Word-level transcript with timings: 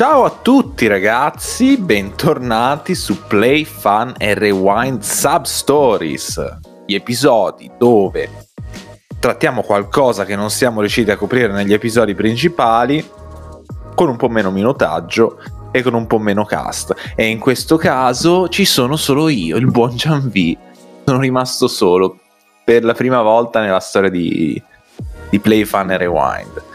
Ciao 0.00 0.24
a 0.24 0.30
tutti 0.30 0.86
ragazzi, 0.86 1.76
bentornati 1.76 2.94
su 2.94 3.26
Play 3.26 3.64
Fun 3.64 4.14
e 4.16 4.32
Rewind 4.32 5.02
Sub 5.02 5.42
Stories, 5.42 6.58
gli 6.86 6.94
episodi 6.94 7.70
dove 7.76 8.46
trattiamo 9.18 9.60
qualcosa 9.60 10.24
che 10.24 10.36
non 10.36 10.48
siamo 10.48 10.80
riusciti 10.80 11.10
a 11.10 11.18
coprire 11.18 11.52
negli 11.52 11.74
episodi 11.74 12.14
principali 12.14 13.06
con 13.94 14.08
un 14.08 14.16
po' 14.16 14.30
meno 14.30 14.50
minutaggio 14.50 15.38
e 15.70 15.82
con 15.82 15.92
un 15.92 16.06
po' 16.06 16.18
meno 16.18 16.46
cast. 16.46 16.94
E 17.14 17.26
in 17.26 17.38
questo 17.38 17.76
caso 17.76 18.48
ci 18.48 18.64
sono 18.64 18.96
solo 18.96 19.28
io, 19.28 19.58
il 19.58 19.70
buon 19.70 19.96
Gian 19.96 20.30
V. 20.30 20.56
Sono 21.04 21.20
rimasto 21.20 21.68
solo 21.68 22.18
per 22.64 22.84
la 22.84 22.94
prima 22.94 23.20
volta 23.20 23.60
nella 23.60 23.80
storia 23.80 24.08
di, 24.08 24.62
di 25.28 25.38
Play 25.40 25.66
Fun 25.66 25.90
e 25.90 25.98
Rewind. 25.98 26.69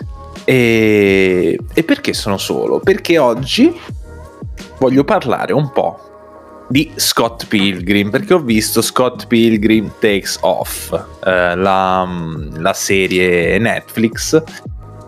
E, 0.46 1.59
e 1.73 1.84
perché 1.84 2.14
sono 2.14 2.38
solo? 2.38 2.80
Perché 2.80 3.18
oggi 3.18 3.78
voglio 4.78 5.04
parlare 5.04 5.54
un 5.54 5.71
po' 5.71 6.06
di 6.68 6.92
Scott 6.96 7.46
Pilgrim 7.47 8.10
perché 8.10 8.33
ho 8.33 8.39
visto 8.39 8.82
Scott 8.82 9.28
Pilgrim 9.28 9.92
Takes 10.00 10.39
Off, 10.42 10.93
eh, 11.23 11.56
la, 11.56 12.07
la, 12.54 12.73
serie 12.73 13.57
Netflix, 13.60 14.42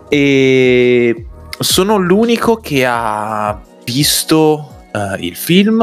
e 0.08 1.26
sono 1.58 1.96
l'unico 1.96 2.56
che 2.56 2.84
ha 2.86 3.60
visto 3.84 4.86
eh, 4.92 5.24
il 5.24 5.36
film, 5.36 5.82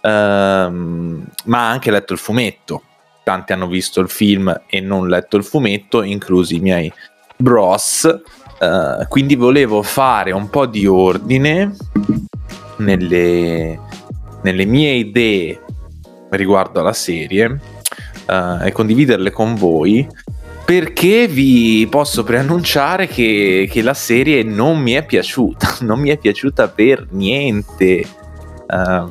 ehm, 0.00 1.26
ma 1.44 1.58
ha 1.58 1.70
anche 1.70 1.90
letto 1.90 2.12
il 2.12 2.18
fumetto. 2.18 2.82
Tanti 3.24 3.52
hanno 3.52 3.68
visto 3.68 4.00
il 4.00 4.08
film 4.08 4.62
e 4.66 4.80
non 4.80 5.08
letto 5.08 5.36
il 5.36 5.44
fumetto, 5.44 6.02
inclusi 6.02 6.56
i 6.56 6.60
miei 6.60 6.92
bros. 7.36 8.20
Uh, 8.62 9.08
quindi 9.08 9.34
volevo 9.34 9.82
fare 9.82 10.30
un 10.30 10.48
po' 10.48 10.66
di 10.66 10.86
ordine 10.86 11.74
nelle, 12.76 13.76
nelle 14.42 14.64
mie 14.66 14.92
idee 14.92 15.60
riguardo 16.30 16.78
alla 16.78 16.92
serie 16.92 17.60
uh, 18.28 18.62
e 18.62 18.70
condividerle 18.70 19.32
con 19.32 19.56
voi 19.56 20.08
perché 20.64 21.26
vi 21.26 21.88
posso 21.90 22.22
preannunciare 22.22 23.08
che, 23.08 23.68
che, 23.68 23.82
la 23.82 23.94
serie 23.94 24.44
non 24.44 24.78
mi 24.78 24.92
è 24.92 25.04
piaciuta, 25.04 25.78
non 25.82 25.98
mi 25.98 26.10
è 26.10 26.16
piaciuta 26.16 26.68
per 26.68 27.08
niente. 27.10 28.06
Uh, 28.68 29.10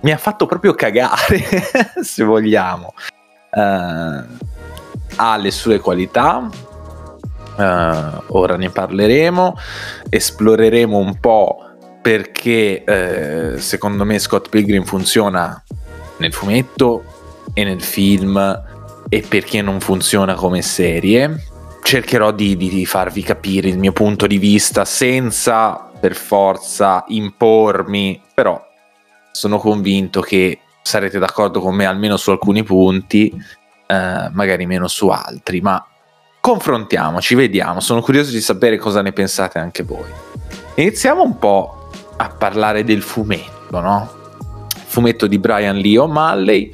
mi 0.00 0.10
ha 0.10 0.16
fatto 0.16 0.46
proprio 0.46 0.72
cagare, 0.72 1.44
se 2.00 2.24
vogliamo. 2.24 2.94
ha 3.50 5.36
le 5.36 5.50
sue 5.50 5.78
qualità, 5.80 6.48
Uh, 7.56 8.22
ora 8.36 8.56
ne 8.56 8.70
parleremo, 8.70 9.56
esploreremo 10.08 10.96
un 10.96 11.20
po' 11.20 11.58
perché 12.04 12.84
eh, 12.84 13.58
secondo 13.60 14.04
me 14.04 14.18
Scott 14.18 14.50
Pilgrim 14.50 14.82
funziona 14.84 15.62
nel 16.18 16.34
fumetto 16.34 17.02
e 17.54 17.64
nel 17.64 17.80
film 17.80 18.62
e 19.08 19.24
perché 19.26 19.62
non 19.62 19.80
funziona 19.80 20.34
come 20.34 20.60
serie. 20.60 21.46
Cercherò 21.82 22.30
di, 22.32 22.58
di, 22.58 22.68
di 22.68 22.84
farvi 22.84 23.22
capire 23.22 23.68
il 23.68 23.78
mio 23.78 23.92
punto 23.92 24.26
di 24.26 24.36
vista 24.36 24.84
senza 24.84 25.90
per 25.98 26.14
forza 26.14 27.04
impormi, 27.08 28.20
però 28.34 28.62
sono 29.30 29.58
convinto 29.58 30.20
che 30.20 30.58
sarete 30.82 31.18
d'accordo 31.18 31.60
con 31.60 31.74
me 31.74 31.86
almeno 31.86 32.18
su 32.18 32.30
alcuni 32.30 32.62
punti, 32.62 33.32
eh, 33.86 34.28
magari 34.30 34.66
meno 34.66 34.88
su 34.88 35.08
altri, 35.08 35.62
ma 35.62 35.82
confrontiamoci, 36.44 37.34
vediamo, 37.34 37.80
sono 37.80 38.02
curioso 38.02 38.30
di 38.30 38.42
sapere 38.42 38.76
cosa 38.76 39.00
ne 39.00 39.12
pensate 39.12 39.58
anche 39.58 39.82
voi. 39.82 40.04
Iniziamo 40.74 41.22
un 41.22 41.38
po' 41.38 41.88
a 42.18 42.28
parlare 42.28 42.84
del 42.84 43.00
fumetto, 43.00 43.80
no? 43.80 44.10
fumetto 44.84 45.26
di 45.26 45.38
Brian 45.38 45.78
Lee 45.78 45.96
O'Malley, 45.96 46.70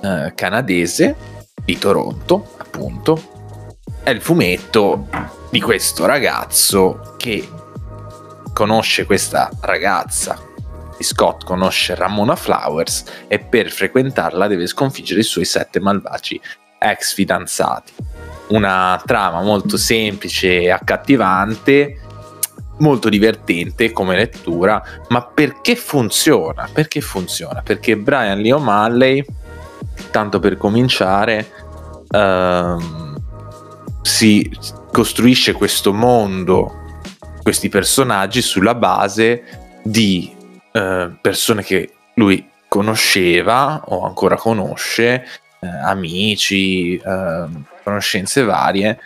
eh, 0.00 0.32
canadese, 0.34 1.14
di 1.62 1.76
Toronto, 1.76 2.54
appunto. 2.56 3.22
È 4.02 4.08
il 4.08 4.22
fumetto 4.22 5.06
di 5.50 5.60
questo 5.60 6.06
ragazzo 6.06 7.14
che 7.18 7.46
conosce 8.54 9.04
questa 9.04 9.50
ragazza. 9.60 10.40
Scott 10.98 11.44
conosce 11.44 11.94
Ramona 11.94 12.36
Flowers 12.36 13.04
e 13.28 13.38
per 13.38 13.70
frequentarla 13.70 14.46
deve 14.46 14.66
sconfiggere 14.66 15.20
i 15.20 15.24
suoi 15.24 15.44
sette 15.44 15.78
malvagi 15.78 16.40
ex 16.78 17.12
fidanzati 17.12 17.92
una 18.50 19.00
trama 19.04 19.42
molto 19.42 19.76
semplice 19.76 20.60
e 20.62 20.70
accattivante, 20.70 21.98
molto 22.78 23.08
divertente 23.08 23.92
come 23.92 24.16
lettura, 24.16 24.82
ma 25.08 25.22
perché 25.22 25.76
funziona? 25.76 26.68
Perché 26.72 27.00
funziona? 27.00 27.62
Perché 27.62 27.96
Brian 27.96 28.40
Lee 28.40 28.52
O'Malley, 28.52 29.24
tanto 30.10 30.40
per 30.40 30.56
cominciare, 30.56 31.46
ehm, 32.08 33.22
si 34.02 34.50
costruisce 34.92 35.52
questo 35.52 35.92
mondo, 35.92 36.78
questi 37.42 37.68
personaggi 37.68 38.42
sulla 38.42 38.74
base 38.74 39.42
di 39.82 40.34
eh, 40.72 41.10
persone 41.20 41.62
che 41.62 41.92
lui 42.14 42.48
conosceva 42.68 43.82
o 43.86 44.04
ancora 44.04 44.36
conosce, 44.36 45.24
eh, 45.60 45.66
amici, 45.66 46.96
eh, 46.96 47.44
conoscenze 47.90 48.42
varie 48.42 48.98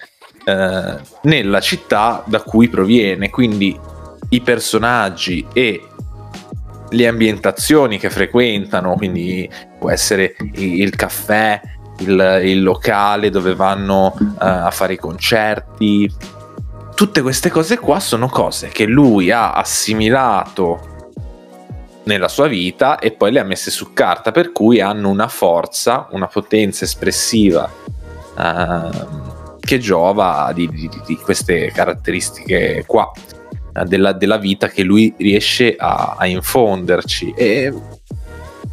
eh, 0.44 0.94
nella 1.22 1.60
città 1.60 2.22
da 2.26 2.42
cui 2.42 2.68
proviene, 2.68 3.30
quindi 3.30 3.78
i 4.28 4.40
personaggi 4.40 5.46
e 5.52 5.88
le 6.90 7.06
ambientazioni 7.06 7.98
che 7.98 8.10
frequentano, 8.10 8.94
quindi 8.94 9.48
può 9.78 9.90
essere 9.90 10.36
il 10.52 10.94
caffè, 10.94 11.60
il, 11.98 12.40
il 12.44 12.62
locale 12.62 13.30
dove 13.30 13.54
vanno 13.54 14.14
uh, 14.16 14.34
a 14.38 14.70
fare 14.70 14.92
i 14.92 14.98
concerti. 14.98 16.12
Tutte 16.94 17.22
queste 17.22 17.50
cose 17.50 17.78
qua 17.78 17.98
sono 17.98 18.28
cose 18.28 18.68
che 18.68 18.84
lui 18.84 19.30
ha 19.30 19.52
assimilato 19.52 20.92
nella 22.04 22.28
sua 22.28 22.46
vita 22.46 22.98
e 22.98 23.12
poi 23.12 23.32
le 23.32 23.40
ha 23.40 23.44
messe 23.44 23.70
su 23.70 23.92
carta, 23.92 24.30
per 24.30 24.52
cui 24.52 24.80
hanno 24.80 25.08
una 25.08 25.28
forza, 25.28 26.06
una 26.10 26.28
potenza 26.28 26.84
espressiva 26.84 27.68
uh, 28.36 29.58
che 29.60 29.78
giova 29.78 30.50
di, 30.54 30.68
di, 30.68 30.90
di, 31.06 31.16
queste 31.16 31.70
caratteristiche 31.72 32.84
qua 32.86 33.10
uh, 33.10 33.84
della, 33.84 34.12
della, 34.12 34.38
vita 34.38 34.68
che 34.68 34.82
lui 34.82 35.14
riesce 35.18 35.74
a, 35.76 36.16
a 36.18 36.26
infonderci. 36.26 37.32
E 37.36 37.72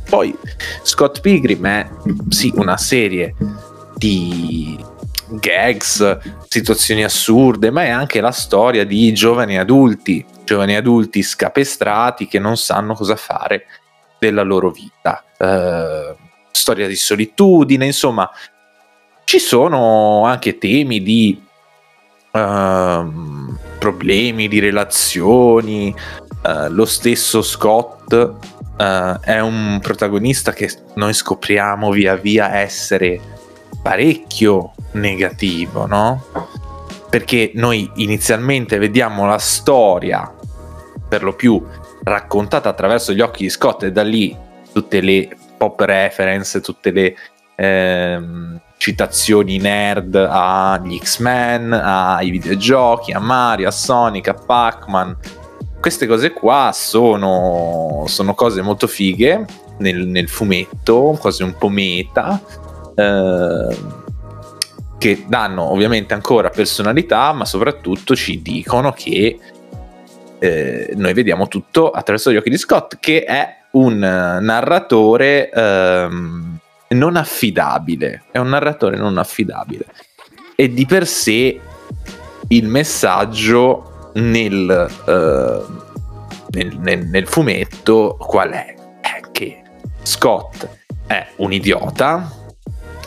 poi 0.09 0.35
Scott 0.83 1.21
Pilgrim 1.21 1.65
è 1.65 1.89
sì 2.29 2.51
una 2.55 2.77
serie 2.77 3.35
di 3.95 4.77
gags, 5.27 6.17
situazioni 6.47 7.03
assurde, 7.03 7.71
ma 7.71 7.83
è 7.83 7.89
anche 7.89 8.19
la 8.19 8.31
storia 8.31 8.85
di 8.85 9.13
giovani 9.13 9.57
adulti, 9.57 10.25
giovani 10.43 10.75
adulti 10.75 11.21
scapestrati 11.21 12.27
che 12.27 12.39
non 12.39 12.57
sanno 12.57 12.93
cosa 12.93 13.15
fare 13.15 13.65
della 14.19 14.43
loro 14.43 14.71
vita. 14.71 15.23
Uh, 15.37 16.15
storia 16.51 16.87
di 16.87 16.95
solitudine, 16.95 17.85
insomma, 17.85 18.29
ci 19.23 19.39
sono 19.39 20.25
anche 20.25 20.57
temi 20.57 21.01
di 21.01 21.41
uh, 22.31 23.55
problemi 23.79 24.47
di 24.47 24.59
relazioni. 24.59 25.93
Uh, 26.43 26.69
lo 26.69 26.85
stesso 26.85 27.41
Scott 27.41 28.11
uh, 28.13 29.19
è 29.21 29.39
un 29.39 29.79
protagonista 29.81 30.53
che 30.53 30.69
noi 30.95 31.13
scopriamo 31.13 31.91
via 31.91 32.15
via 32.15 32.55
essere 32.57 33.19
parecchio 33.81 34.73
negativo, 34.93 35.85
no? 35.85 36.25
Perché 37.09 37.51
noi 37.55 37.89
inizialmente 37.95 38.77
vediamo 38.77 39.25
la 39.25 39.37
storia 39.37 40.33
per 41.07 41.23
lo 41.23 41.33
più 41.33 41.63
raccontata 42.03 42.69
attraverso 42.69 43.13
gli 43.13 43.21
occhi 43.21 43.43
di 43.43 43.49
Scott 43.49 43.83
e 43.83 43.91
da 43.91 44.03
lì 44.03 44.35
tutte 44.71 45.01
le 45.01 45.29
pop 45.57 45.79
reference, 45.81 46.61
tutte 46.61 46.91
le 46.91 47.15
ehm, 47.55 48.59
citazioni 48.81 49.59
nerd 49.59 50.15
agli 50.15 50.97
X-Men, 50.97 51.71
ai 51.71 52.31
videogiochi, 52.31 53.11
a 53.11 53.19
Mario, 53.19 53.67
a 53.67 53.71
Sonic, 53.71 54.29
a 54.29 54.33
Pac-Man. 54.33 55.17
Queste 55.79 56.07
cose 56.07 56.31
qua 56.31 56.71
sono, 56.73 58.05
sono 58.07 58.33
cose 58.33 58.63
molto 58.63 58.87
fighe 58.87 59.45
nel, 59.77 60.07
nel, 60.07 60.27
fumetto, 60.27 61.15
cose 61.21 61.43
un 61.43 61.55
po' 61.59 61.69
meta, 61.69 62.41
eh, 62.95 63.77
che 64.97 65.25
danno 65.27 65.71
ovviamente 65.71 66.15
ancora 66.15 66.49
personalità, 66.49 67.33
ma 67.33 67.45
soprattutto 67.45 68.15
ci 68.15 68.41
dicono 68.41 68.93
che 68.93 69.37
eh, 70.39 70.93
noi 70.95 71.13
vediamo 71.13 71.47
tutto 71.47 71.91
attraverso 71.91 72.31
gli 72.31 72.37
occhi 72.37 72.49
di 72.49 72.57
Scott, 72.57 72.97
che 72.99 73.25
è 73.25 73.57
un 73.73 73.99
narratore... 73.99 75.51
Ehm, 75.51 76.59
non 76.93 77.15
affidabile, 77.15 78.23
è 78.31 78.37
un 78.37 78.49
narratore 78.49 78.97
non 78.97 79.17
affidabile. 79.17 79.85
E 80.55 80.73
di 80.73 80.85
per 80.85 81.07
sé 81.07 81.59
il 82.47 82.67
messaggio 82.67 84.11
nel, 84.13 84.89
uh, 85.05 85.83
nel, 86.49 86.77
nel, 86.79 87.07
nel 87.07 87.27
fumetto 87.27 88.17
qual 88.19 88.51
è? 88.51 88.75
È 88.99 89.21
che 89.31 89.61
Scott 90.03 90.67
è 91.07 91.27
un 91.37 91.53
idiota, 91.53 92.29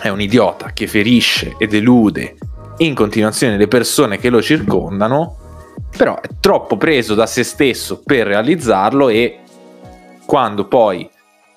è 0.01 0.09
un 0.09 0.21
idiota 0.21 0.73
che 0.73 0.87
ferisce 0.87 1.55
e 1.59 1.67
delude 1.67 2.37
in 2.79 2.95
continuazione 2.95 3.57
le 3.57 3.69
persone 3.69 4.19
che 4.19 4.31
lo 4.31 4.43
circondano, 4.43 5.37
però 5.97 6.21
è 6.21 6.29
troppo 6.41 6.77
preso 6.77 7.15
da 7.15 7.27
se 7.27 7.45
stesso 7.45 8.03
per 8.03 8.27
realizzarlo 8.27 9.09
e 9.09 9.41
quando 10.27 10.67
poi 10.67 11.09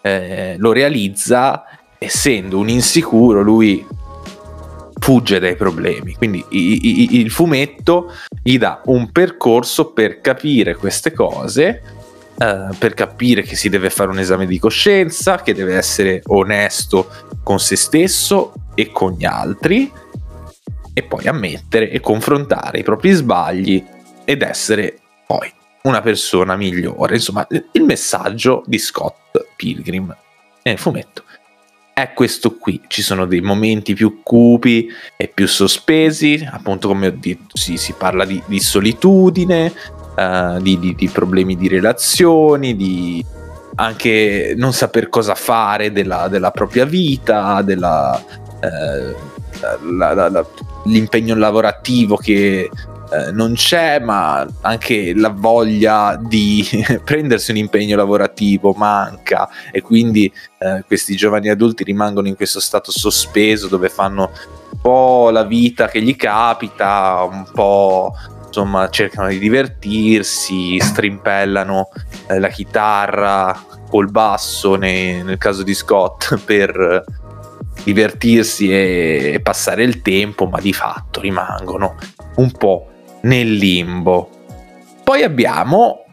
eh, 0.02 0.56
lo 0.58 0.72
realizza, 0.72 1.64
essendo 1.98 2.58
un 2.58 2.70
insicuro, 2.70 3.42
lui 3.42 3.86
fugge 5.00 5.40
dai 5.40 5.56
problemi. 5.56 6.14
Quindi 6.16 6.44
i, 6.50 7.16
i, 7.16 7.20
il 7.20 7.32
fumetto 7.32 8.12
gli 8.42 8.58
dà 8.58 8.82
un 8.86 9.12
percorso 9.12 9.92
per 9.92 10.22
capire 10.22 10.76
queste 10.76 11.14
cose, 11.14 11.82
eh, 12.38 12.70
per 12.78 12.94
capire 12.94 13.42
che 13.42 13.56
si 13.56 13.70
deve 13.70 13.90
fare 13.90 14.10
un 14.10 14.20
esame 14.20 14.46
di 14.46 14.60
coscienza, 14.60 15.42
che 15.42 15.54
deve 15.54 15.76
essere 15.76 16.22
onesto 16.26 17.10
con 17.44 17.60
se 17.60 17.76
stesso 17.76 18.54
e 18.76 18.92
con 18.92 19.14
gli 19.14 19.26
altri, 19.26 19.92
e 20.94 21.04
poi 21.04 21.28
ammettere 21.28 21.90
e 21.90 22.00
confrontare 22.00 22.80
i 22.80 22.84
propri 22.84 23.12
sbagli 23.12 23.84
ed 24.26 24.42
essere 24.42 24.98
poi 25.26 25.52
una 25.84 26.02
persona 26.02 26.56
migliore. 26.56 27.16
Insomma, 27.16 27.48
il 27.50 27.84
messaggio 27.84 28.64
di 28.66 28.78
Scott 28.78 29.54
Pilgrim 29.56 30.14
nel 30.64 30.78
fumetto 30.78 31.24
è 31.98 32.14
questo 32.14 32.58
qui. 32.58 32.80
Ci 32.86 33.02
sono 33.02 33.26
dei 33.26 33.42
momenti 33.42 33.96
più 33.96 34.22
cupi 34.22 34.88
e 35.16 35.28
più 35.30 35.48
sospesi, 35.48 36.48
appunto 36.48 36.90
come 36.90 37.08
ho 37.08 37.14
detto, 37.18 37.58
si, 37.58 37.78
si 37.78 37.96
parla 37.98 38.24
di, 38.24 38.40
di 38.46 38.60
solitudine, 38.60 39.74
uh, 40.16 40.62
di, 40.62 40.78
di, 40.78 40.94
di, 40.94 41.10
problemi 41.10 41.58
di 41.58 41.68
relazioni, 41.68 42.76
di 42.76 43.26
anche 43.78 44.54
non 44.56 44.74
saper 44.74 45.10
cosa 45.10 45.34
fare 45.34 45.92
della, 45.92 46.28
della 46.28 46.52
propria 46.52 46.86
vita, 46.86 47.64
della, 47.64 48.24
uh, 48.62 49.96
la, 49.98 50.14
la, 50.14 50.30
la, 50.30 50.46
lavorativo 51.36 52.16
che 52.16 52.70
eh, 53.12 53.32
non 53.32 53.54
c'è, 53.54 54.00
ma 54.00 54.46
anche 54.62 55.14
la 55.16 55.30
voglia 55.30 56.20
di 56.22 56.68
prendersi 57.04 57.52
un 57.52 57.58
impegno 57.58 57.96
lavorativo 57.96 58.74
manca. 58.74 59.50
E 59.72 59.82
quindi 59.82 60.32
eh, 60.58 60.84
questi 60.86 61.16
giovani 61.16 61.50
adulti 61.50 61.84
rimangono 61.84 62.28
in 62.28 62.36
questo 62.36 62.60
stato 62.60 62.92
sospeso 62.92 63.68
dove 63.68 63.90
fanno 63.90 64.32
un 64.72 64.80
po' 64.82 65.30
la 65.30 65.44
vita 65.44 65.88
che 65.88 66.02
gli 66.02 66.16
capita, 66.16 67.28
un 67.30 67.46
po' 67.54 68.14
insomma 68.48 68.90
cercano 68.90 69.28
di 69.28 69.40
divertirsi, 69.40 70.80
strimpellano 70.80 71.90
eh, 72.28 72.40
la 72.40 72.50
chitarra 72.50 73.58
o 73.90 74.02
il 74.02 74.10
basso 74.10 74.76
nei, 74.76 75.24
nel 75.24 75.38
caso 75.38 75.64
di 75.64 75.74
Scott 75.74 76.38
per 76.44 77.06
divertirsi 77.84 78.70
e 78.70 79.40
passare 79.42 79.84
il 79.84 80.02
tempo, 80.02 80.48
ma 80.48 80.60
di 80.60 80.74
fatto 80.74 81.22
rimangono 81.22 81.96
un 82.36 82.52
po' 82.52 82.88
nel 83.28 83.54
limbo. 83.54 84.30
Poi 85.04 85.24
abbiamo, 85.24 86.06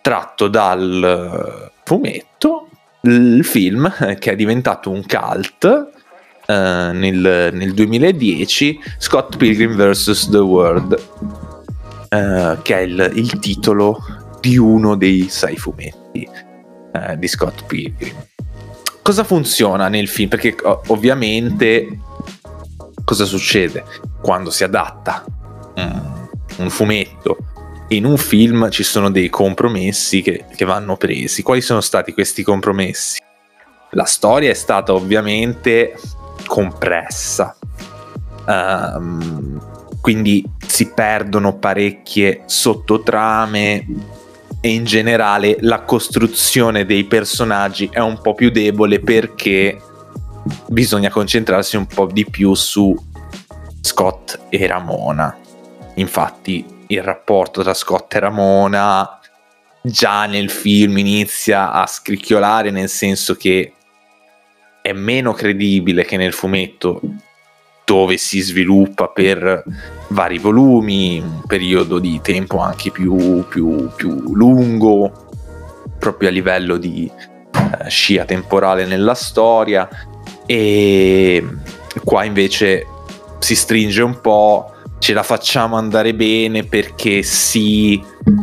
tratto 0.00 0.48
dal 0.48 1.70
fumetto, 1.84 2.68
il 3.02 3.44
film 3.44 3.92
che 4.18 4.32
è 4.32 4.36
diventato 4.36 4.90
un 4.90 5.04
cult 5.06 5.64
uh, 5.64 6.52
nel, 6.52 7.50
nel, 7.52 7.74
2010, 7.74 8.80
Scott 8.98 9.36
Pilgrim 9.36 9.74
vs. 9.74 10.28
The 10.30 10.38
World, 10.38 11.02
uh, 12.10 12.62
che 12.62 12.74
è 12.74 12.80
il, 12.80 13.10
il, 13.14 13.38
titolo 13.38 13.98
di 14.40 14.56
uno 14.56 14.96
dei 14.96 15.28
sei 15.28 15.56
fumetti 15.56 16.28
uh, 16.92 17.16
di 17.16 17.28
Scott 17.28 17.64
Pilgrim. 17.66 18.16
Cosa 19.02 19.24
funziona 19.24 19.88
nel 19.88 20.08
film? 20.08 20.28
Perché 20.28 20.56
ovviamente 20.88 21.88
cosa 23.04 23.24
succede 23.24 23.84
quando 24.20 24.50
si 24.50 24.62
adatta? 24.62 25.24
Mm 25.80 26.19
un 26.58 26.70
fumetto 26.70 27.36
in 27.90 28.04
un 28.04 28.16
film 28.16 28.70
ci 28.70 28.82
sono 28.82 29.10
dei 29.10 29.28
compromessi 29.28 30.22
che, 30.22 30.44
che, 30.54 30.64
vanno 30.64 30.96
presi. 30.96 31.42
Quali 31.42 31.60
sono 31.60 31.80
stati 31.80 32.12
questi 32.12 32.42
compromessi? 32.42 33.20
La 33.90 34.04
storia 34.04 34.50
è 34.50 34.54
stata 34.54 34.94
ovviamente 34.94 35.96
compressa, 36.46 37.56
um, 38.46 39.60
quindi 40.00 40.48
si 40.64 40.92
perdono 40.92 41.58
parecchie 41.58 42.42
sottotrame 42.46 43.86
e 44.60 44.68
in 44.68 44.84
generale 44.84 45.56
la 45.60 45.82
costruzione 45.82 46.84
dei 46.84 47.04
personaggi 47.04 47.88
è 47.90 47.98
un 47.98 48.20
po' 48.20 48.34
più 48.34 48.50
debole 48.50 49.00
perché 49.00 49.80
bisogna 50.68 51.10
concentrarsi 51.10 51.76
un 51.76 51.86
po' 51.86 52.06
di 52.06 52.24
più 52.24 52.54
su 52.54 52.96
Scott 53.80 54.38
e 54.48 54.66
Ramona 54.66 55.39
Infatti 56.00 56.64
il 56.88 57.02
rapporto 57.02 57.62
tra 57.62 57.74
Scott 57.74 58.14
e 58.14 58.18
Ramona 58.18 59.20
già 59.82 60.26
nel 60.26 60.50
film 60.50 60.98
inizia 60.98 61.72
a 61.72 61.86
scricchiolare 61.86 62.70
nel 62.70 62.88
senso 62.88 63.34
che 63.34 63.74
è 64.82 64.92
meno 64.92 65.32
credibile 65.32 66.04
che 66.04 66.16
nel 66.16 66.32
fumetto 66.32 67.00
dove 67.84 68.16
si 68.16 68.40
sviluppa 68.40 69.08
per 69.08 69.64
vari 70.08 70.38
volumi, 70.38 71.18
un 71.18 71.42
periodo 71.46 71.98
di 71.98 72.20
tempo 72.22 72.58
anche 72.58 72.90
più, 72.90 73.44
più, 73.48 73.90
più 73.94 74.34
lungo, 74.34 75.28
proprio 75.98 76.28
a 76.28 76.32
livello 76.32 76.76
di 76.76 77.10
eh, 77.10 77.88
scia 77.88 78.24
temporale 78.24 78.86
nella 78.86 79.14
storia. 79.14 79.88
E 80.46 81.44
qua 82.04 82.24
invece 82.24 82.86
si 83.40 83.56
stringe 83.56 84.02
un 84.02 84.20
po' 84.20 84.69
ce 85.00 85.14
la 85.14 85.22
facciamo 85.22 85.76
andare 85.76 86.14
bene 86.14 86.64
perché 86.64 87.22
sì, 87.22 88.00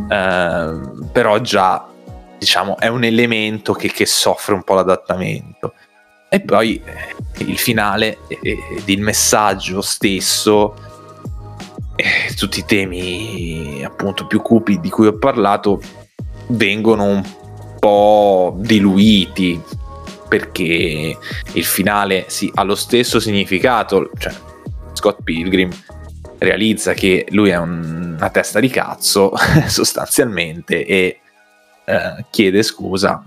eh, 0.09 0.79
però 1.11 1.39
già 1.39 1.87
diciamo 2.37 2.77
è 2.77 2.87
un 2.87 3.03
elemento 3.03 3.73
che, 3.73 3.89
che, 3.89 4.07
soffre 4.07 4.55
un 4.55 4.63
po' 4.63 4.73
l'adattamento. 4.73 5.73
E 6.29 6.41
poi 6.41 6.81
eh, 6.83 7.43
il 7.43 7.57
finale 7.59 8.17
ed 8.27 8.89
il 8.89 9.01
messaggio 9.01 9.81
stesso, 9.81 10.73
eh, 11.95 12.33
tutti 12.35 12.59
i 12.59 12.65
temi 12.65 13.83
appunto 13.85 14.25
più 14.25 14.41
cupi 14.41 14.79
di 14.79 14.89
cui 14.89 15.05
ho 15.05 15.17
parlato, 15.17 15.79
vengono 16.47 17.03
un 17.03 17.23
po' 17.79 18.55
diluiti 18.57 19.61
perché 20.27 21.17
il 21.53 21.65
finale 21.65 22.25
sì, 22.29 22.51
ha 22.55 22.63
lo 22.63 22.75
stesso 22.75 23.19
significato, 23.19 24.09
cioè 24.17 24.33
Scott 24.93 25.21
Pilgrim 25.21 25.69
realizza 26.37 26.93
che 26.93 27.25
lui 27.29 27.49
è 27.49 27.57
un, 27.57 28.15
una 28.17 28.29
testa 28.29 28.59
di 28.59 28.69
cazzo 28.69 29.33
sostanzialmente 29.67 30.85
e 30.85 31.19
eh, 31.85 32.25
chiede 32.29 32.63
scusa 32.63 33.23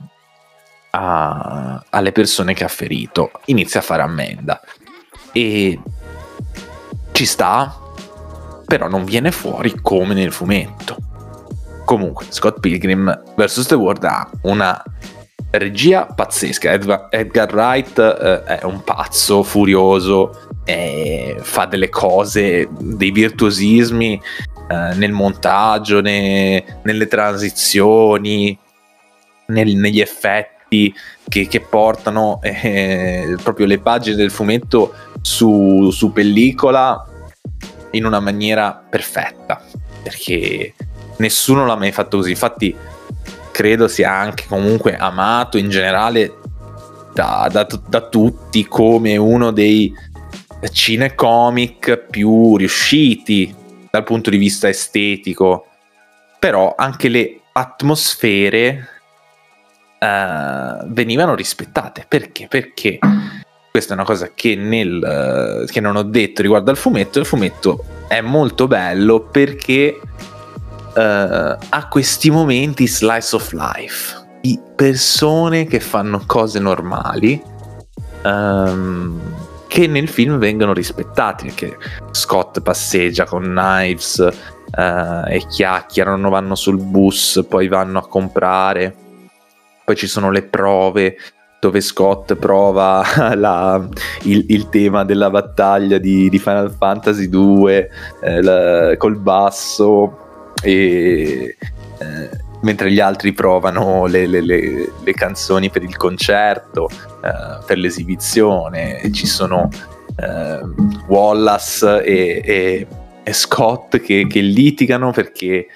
a, 0.90 1.84
alle 1.88 2.12
persone 2.12 2.54
che 2.54 2.64
ha 2.64 2.68
ferito, 2.68 3.30
inizia 3.46 3.80
a 3.80 3.82
fare 3.82 4.02
ammenda 4.02 4.60
e 5.32 5.78
ci 7.12 7.26
sta, 7.26 7.76
però 8.66 8.88
non 8.88 9.04
viene 9.04 9.30
fuori 9.30 9.74
come 9.80 10.14
nel 10.14 10.32
fumetto. 10.32 10.96
Comunque, 11.84 12.26
Scott 12.28 12.60
Pilgrim 12.60 13.34
vs. 13.34 13.66
The 13.66 13.74
World 13.74 14.04
ha 14.04 14.30
una 14.42 14.82
regia 15.50 16.06
pazzesca. 16.06 16.72
Edgar, 16.72 17.08
Edgar 17.10 17.52
Wright 17.52 17.98
eh, 17.98 18.44
è 18.58 18.64
un 18.64 18.82
pazzo 18.84 19.42
furioso 19.42 20.48
eh, 20.64 21.36
fa 21.40 21.64
delle 21.66 21.88
cose, 21.88 22.68
dei 22.78 23.10
virtuosismi 23.10 24.20
eh, 24.68 24.94
nel 24.94 25.12
montaggio, 25.12 26.00
ne, 26.00 26.80
nelle 26.82 27.06
transizioni, 27.08 28.56
nel, 29.46 29.74
negli 29.74 30.00
effetti 30.00 30.94
che, 31.28 31.48
che 31.48 31.60
portano 31.60 32.38
eh, 32.42 33.34
proprio 33.42 33.66
le 33.66 33.78
pagine 33.78 34.16
del 34.16 34.30
fumetto 34.30 34.94
su, 35.20 35.90
su 35.90 36.12
pellicola 36.12 37.04
in 37.92 38.04
una 38.04 38.20
maniera 38.20 38.80
perfetta, 38.88 39.60
perché 40.02 40.74
nessuno 41.16 41.66
l'ha 41.66 41.76
mai 41.76 41.90
fatto 41.90 42.18
così. 42.18 42.30
Infatti, 42.30 42.74
credo 43.60 43.88
sia 43.88 44.10
anche 44.10 44.44
comunque 44.48 44.96
amato 44.96 45.58
in 45.58 45.68
generale 45.68 46.34
da, 47.12 47.46
da, 47.52 47.66
da 47.88 48.00
tutti 48.08 48.66
come 48.66 49.18
uno 49.18 49.50
dei 49.50 49.92
cinecomic 50.72 52.06
più 52.08 52.56
riusciti 52.56 53.54
dal 53.90 54.02
punto 54.04 54.30
di 54.30 54.38
vista 54.38 54.66
estetico, 54.66 55.66
però 56.38 56.74
anche 56.74 57.08
le 57.08 57.40
atmosfere 57.52 58.88
uh, 59.98 60.86
venivano 60.86 61.34
rispettate. 61.34 62.06
Perché? 62.08 62.46
Perché 62.48 62.98
questa 63.70 63.92
è 63.92 63.94
una 63.94 64.06
cosa 64.06 64.30
che, 64.34 64.56
nel, 64.56 65.64
uh, 65.66 65.70
che 65.70 65.80
non 65.80 65.96
ho 65.96 66.02
detto 66.02 66.40
riguardo 66.40 66.70
al 66.70 66.78
fumetto. 66.78 67.18
Il 67.18 67.26
fumetto 67.26 67.84
è 68.08 68.22
molto 68.22 68.66
bello 68.66 69.20
perché 69.20 70.00
ha 70.94 71.88
questi 71.88 72.30
momenti 72.30 72.86
slice 72.86 73.36
of 73.36 73.52
life. 73.52 74.18
Di 74.40 74.58
persone 74.74 75.66
che 75.66 75.80
fanno 75.80 76.22
cose 76.26 76.58
normali 76.58 77.42
um, 78.24 79.20
che 79.66 79.86
nel 79.86 80.08
film 80.08 80.38
vengono 80.38 80.72
rispettati 80.72 81.46
perché 81.46 81.76
Scott 82.10 82.60
passeggia 82.60 83.24
con 83.24 83.42
Knives 83.42 84.18
uh, 84.18 85.28
e 85.28 85.44
chiacchierano, 85.48 86.28
vanno 86.28 86.54
sul 86.54 86.78
bus, 86.78 87.44
poi 87.48 87.68
vanno 87.68 87.98
a 87.98 88.08
comprare, 88.08 88.94
poi 89.84 89.96
ci 89.96 90.06
sono 90.06 90.30
le 90.30 90.42
prove 90.42 91.16
dove 91.60 91.82
Scott 91.82 92.34
prova 92.34 93.04
la, 93.36 93.86
il, 94.22 94.46
il, 94.48 94.70
tema 94.70 95.04
della 95.04 95.28
battaglia 95.28 95.98
di, 95.98 96.30
di 96.30 96.38
Final 96.38 96.74
Fantasy 96.76 97.28
2 97.28 97.90
eh, 98.22 98.96
col 98.96 99.18
basso 99.18 100.29
e 100.62 101.56
eh, 101.98 102.30
mentre 102.62 102.90
gli 102.90 103.00
altri 103.00 103.32
provano 103.32 104.06
le, 104.06 104.26
le, 104.26 104.40
le, 104.40 104.92
le 105.02 105.12
canzoni 105.12 105.70
per 105.70 105.82
il 105.82 105.96
concerto, 105.96 106.88
eh, 107.24 107.64
per 107.64 107.78
l'esibizione, 107.78 109.00
ci 109.12 109.26
sono 109.26 109.68
eh, 110.16 110.60
Wallace 111.06 112.02
e, 112.02 112.42
e, 112.44 112.86
e 113.22 113.32
Scott 113.32 114.00
che, 114.00 114.26
che, 114.26 114.40
litigano 114.40 115.10
perché 115.12 115.66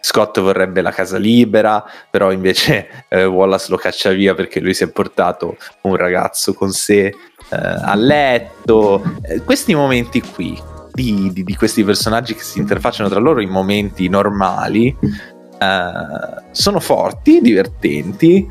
Scott 0.00 0.40
vorrebbe 0.40 0.80
la 0.82 0.92
casa 0.92 1.18
libera, 1.18 1.84
però 2.10 2.32
invece 2.32 3.04
eh, 3.08 3.24
Wallace 3.24 3.70
lo 3.70 3.76
caccia 3.76 4.10
via 4.10 4.34
perché 4.34 4.60
lui 4.60 4.72
si 4.72 4.84
è 4.84 4.88
portato 4.88 5.56
un 5.82 5.96
ragazzo 5.96 6.54
con 6.54 6.70
sé 6.70 7.06
eh, 7.06 7.14
a 7.50 7.94
letto. 7.94 9.02
Eh, 9.22 9.42
questi 9.42 9.74
momenti 9.74 10.20
qui 10.22 10.74
di, 10.96 11.30
di, 11.30 11.44
di, 11.44 11.54
questi 11.54 11.84
personaggi 11.84 12.34
che 12.34 12.42
si 12.42 12.58
interfacciano 12.58 13.10
tra 13.10 13.20
loro 13.20 13.42
in 13.42 13.50
momenti 13.50 14.08
normali 14.08 14.96
uh, 14.98 16.42
sono 16.52 16.80
forti, 16.80 17.40
divertenti 17.42 18.48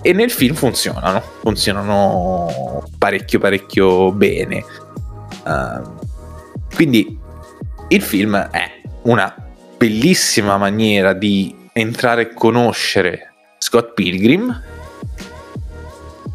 e 0.00 0.12
nel 0.14 0.30
film 0.30 0.54
funzionano, 0.54 1.22
funzionano 1.42 2.82
parecchio 2.96 3.38
parecchio 3.38 4.10
bene. 4.10 4.64
Uh, 5.44 5.82
quindi 6.74 7.18
il 7.88 8.00
film 8.00 8.36
è 8.36 8.80
una 9.02 9.34
bellissima 9.76 10.56
maniera 10.56 11.12
di 11.12 11.54
entrare 11.74 12.22
a 12.22 12.34
conoscere 12.34 13.34
Scott 13.58 13.92
Pilgrim, 13.92 14.62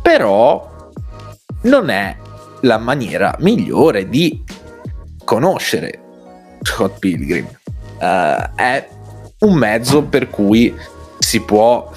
però 0.04 0.92
non 1.62 1.90
è 1.90 2.16
la 2.62 2.78
maniera 2.78 3.36
migliore 3.40 4.08
di 4.08 4.44
conoscere 5.28 6.00
Scott 6.62 7.00
Pilgrim. 7.00 7.46
Uh, 8.00 8.56
è 8.56 8.88
un 9.40 9.56
mezzo 9.56 10.04
per 10.04 10.30
cui 10.30 10.74
si 11.20 11.42
può 11.42 11.92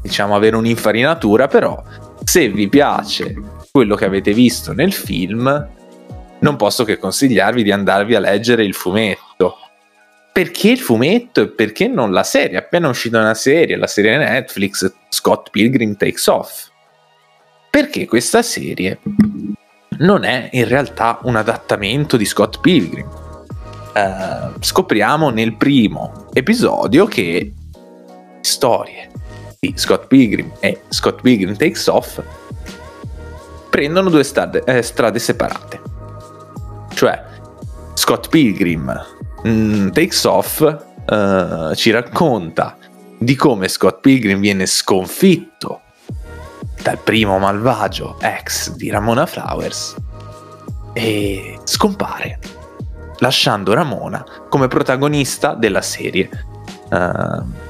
diciamo 0.00 0.34
avere 0.34 0.56
un'infarinatura 0.56 1.46
però 1.46 1.82
se 2.24 2.48
vi 2.48 2.68
piace 2.68 3.34
quello 3.70 3.94
che 3.94 4.06
avete 4.06 4.32
visto 4.32 4.72
nel 4.72 4.92
film 4.94 5.68
non 6.38 6.56
posso 6.56 6.84
che 6.84 6.96
consigliarvi 6.96 7.62
di 7.62 7.70
andarvi 7.70 8.14
a 8.14 8.20
leggere 8.20 8.64
il 8.64 8.72
fumetto 8.72 9.56
perché 10.32 10.70
il 10.70 10.78
fumetto 10.78 11.42
e 11.42 11.48
perché 11.48 11.88
non 11.88 12.12
la 12.12 12.22
serie 12.22 12.56
appena 12.56 12.88
uscita 12.88 13.18
una 13.18 13.34
serie 13.34 13.76
la 13.76 13.86
serie 13.86 14.16
Netflix 14.16 14.90
Scott 15.10 15.50
Pilgrim 15.50 15.96
Takes 15.96 16.26
Off 16.28 16.68
perché 17.68 18.06
questa 18.06 18.42
serie 18.42 18.98
non 20.00 20.24
è 20.24 20.48
in 20.52 20.68
realtà 20.68 21.18
un 21.22 21.36
adattamento 21.36 22.16
di 22.16 22.24
Scott 22.24 22.60
Pilgrim 22.60 23.08
eh, 23.92 24.52
scopriamo 24.60 25.30
nel 25.30 25.56
primo 25.56 26.28
episodio 26.32 27.06
che 27.06 27.52
storie 28.40 29.10
di 29.58 29.74
Scott 29.76 30.06
Pilgrim 30.06 30.52
e 30.60 30.82
Scott 30.88 31.20
Pilgrim 31.20 31.56
Takes 31.56 31.86
Off 31.88 32.22
prendono 33.68 34.10
due 34.10 34.24
strade, 34.24 34.62
eh, 34.64 34.82
strade 34.82 35.18
separate. 35.18 35.80
Cioè, 36.94 37.22
Scott 37.94 38.28
Pilgrim 38.28 38.92
mm, 39.46 39.90
Takes 39.90 40.24
Off 40.24 40.60
eh, 40.60 41.72
ci 41.74 41.90
racconta 41.90 42.76
di 43.18 43.34
come 43.36 43.68
Scott 43.68 44.00
Pilgrim 44.00 44.40
viene 44.40 44.66
sconfitto 44.66 45.82
dal 46.82 46.98
primo 46.98 47.38
malvagio 47.38 48.16
ex 48.20 48.70
di 48.72 48.90
Ramona 48.90 49.26
Flowers 49.26 49.96
e 50.92 51.58
scompare 51.64 52.38
lasciando 53.18 53.74
Ramona 53.74 54.24
come 54.48 54.68
protagonista 54.68 55.54
della 55.54 55.82
serie. 55.82 56.28
Uh, 56.90 57.68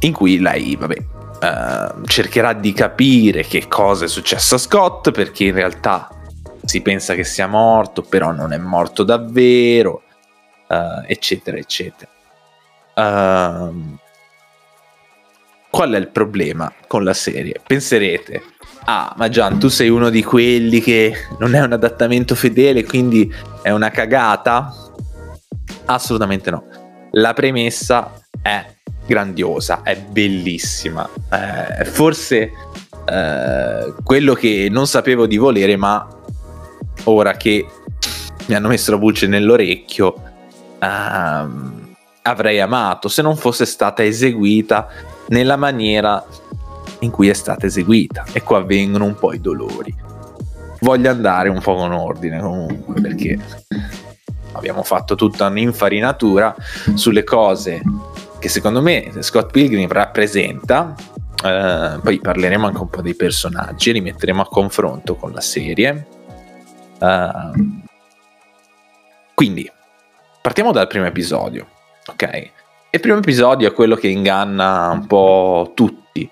in 0.00 0.12
cui 0.12 0.38
lei, 0.38 0.76
vabbè, 0.76 0.96
uh, 0.96 2.04
cercherà 2.04 2.52
di 2.52 2.72
capire 2.72 3.42
che 3.42 3.66
cosa 3.68 4.04
è 4.04 4.08
successo 4.08 4.54
a 4.54 4.58
Scott 4.58 5.10
perché 5.10 5.44
in 5.44 5.54
realtà 5.54 6.08
si 6.64 6.80
pensa 6.80 7.14
che 7.14 7.24
sia 7.24 7.46
morto, 7.46 8.02
però 8.02 8.30
non 8.30 8.52
è 8.52 8.58
morto 8.58 9.02
davvero, 9.02 10.02
uh, 10.68 11.02
eccetera, 11.06 11.56
eccetera. 11.56 12.10
Uh, 12.94 13.98
qual 15.70 15.92
è 15.92 15.98
il 15.98 16.08
problema 16.08 16.72
con 16.86 17.04
la 17.04 17.14
serie? 17.14 17.60
Penserete, 17.66 18.42
ah, 18.84 19.14
ma 19.16 19.28
Gian, 19.28 19.58
tu 19.58 19.68
sei 19.68 19.88
uno 19.88 20.10
di 20.10 20.22
quelli 20.22 20.80
che 20.80 21.14
non 21.38 21.54
è 21.54 21.60
un 21.60 21.72
adattamento 21.72 22.34
fedele, 22.34 22.84
quindi 22.84 23.32
è 23.62 23.70
una 23.70 23.90
cagata? 23.90 24.72
Assolutamente 25.86 26.50
no. 26.50 26.64
La 27.12 27.32
premessa 27.32 28.12
è 28.42 28.64
grandiosa, 29.06 29.82
è 29.82 29.96
bellissima. 29.96 31.08
Eh, 31.30 31.84
forse 31.84 32.52
eh, 33.06 33.94
quello 34.02 34.34
che 34.34 34.68
non 34.70 34.86
sapevo 34.86 35.26
di 35.26 35.36
volere, 35.36 35.76
ma 35.76 36.06
ora 37.04 37.36
che 37.36 37.66
mi 38.46 38.54
hanno 38.54 38.68
messo 38.68 38.90
la 38.90 38.96
voce 38.96 39.26
nell'orecchio, 39.26 40.14
ehm, 40.78 41.94
avrei 42.22 42.60
amato 42.60 43.08
se 43.08 43.22
non 43.22 43.36
fosse 43.36 43.64
stata 43.64 44.04
eseguita 44.04 44.88
nella 45.28 45.56
maniera 45.56 46.24
in 47.00 47.10
cui 47.10 47.28
è 47.28 47.34
stata 47.34 47.66
eseguita. 47.66 48.24
E 48.32 48.42
qua 48.42 48.62
vengono 48.62 49.04
un 49.04 49.14
po' 49.14 49.32
i 49.32 49.40
dolori. 49.40 49.94
Voglio 50.80 51.10
andare 51.10 51.48
un 51.48 51.60
po' 51.60 51.74
con 51.74 51.92
ordine 51.92 52.40
comunque 52.40 53.00
perché 53.00 53.38
abbiamo 54.52 54.82
fatto 54.82 55.14
tutta 55.14 55.46
un'infarinatura 55.46 56.54
sulle 56.94 57.24
cose 57.24 57.82
che 58.38 58.48
secondo 58.48 58.80
me 58.80 59.10
Scott 59.20 59.50
Pilgrim 59.50 59.88
rappresenta. 59.88 60.94
Uh, 61.40 62.00
poi 62.00 62.18
parleremo 62.18 62.66
anche 62.66 62.80
un 62.80 62.88
po' 62.88 63.00
dei 63.00 63.14
personaggi, 63.14 63.92
li 63.92 64.00
metteremo 64.00 64.42
a 64.42 64.46
confronto 64.46 65.14
con 65.14 65.32
la 65.32 65.40
serie. 65.40 66.06
Uh, 66.98 67.80
quindi 69.34 69.70
partiamo 70.42 70.72
dal 70.72 70.88
primo 70.88 71.06
episodio, 71.06 71.68
ok? 72.06 72.50
Il 72.90 73.00
primo 73.00 73.18
episodio 73.18 73.68
è 73.68 73.74
quello 73.74 73.96
che 73.96 74.08
inganna 74.08 74.88
un 74.88 75.06
po' 75.06 75.72
tutti, 75.74 76.28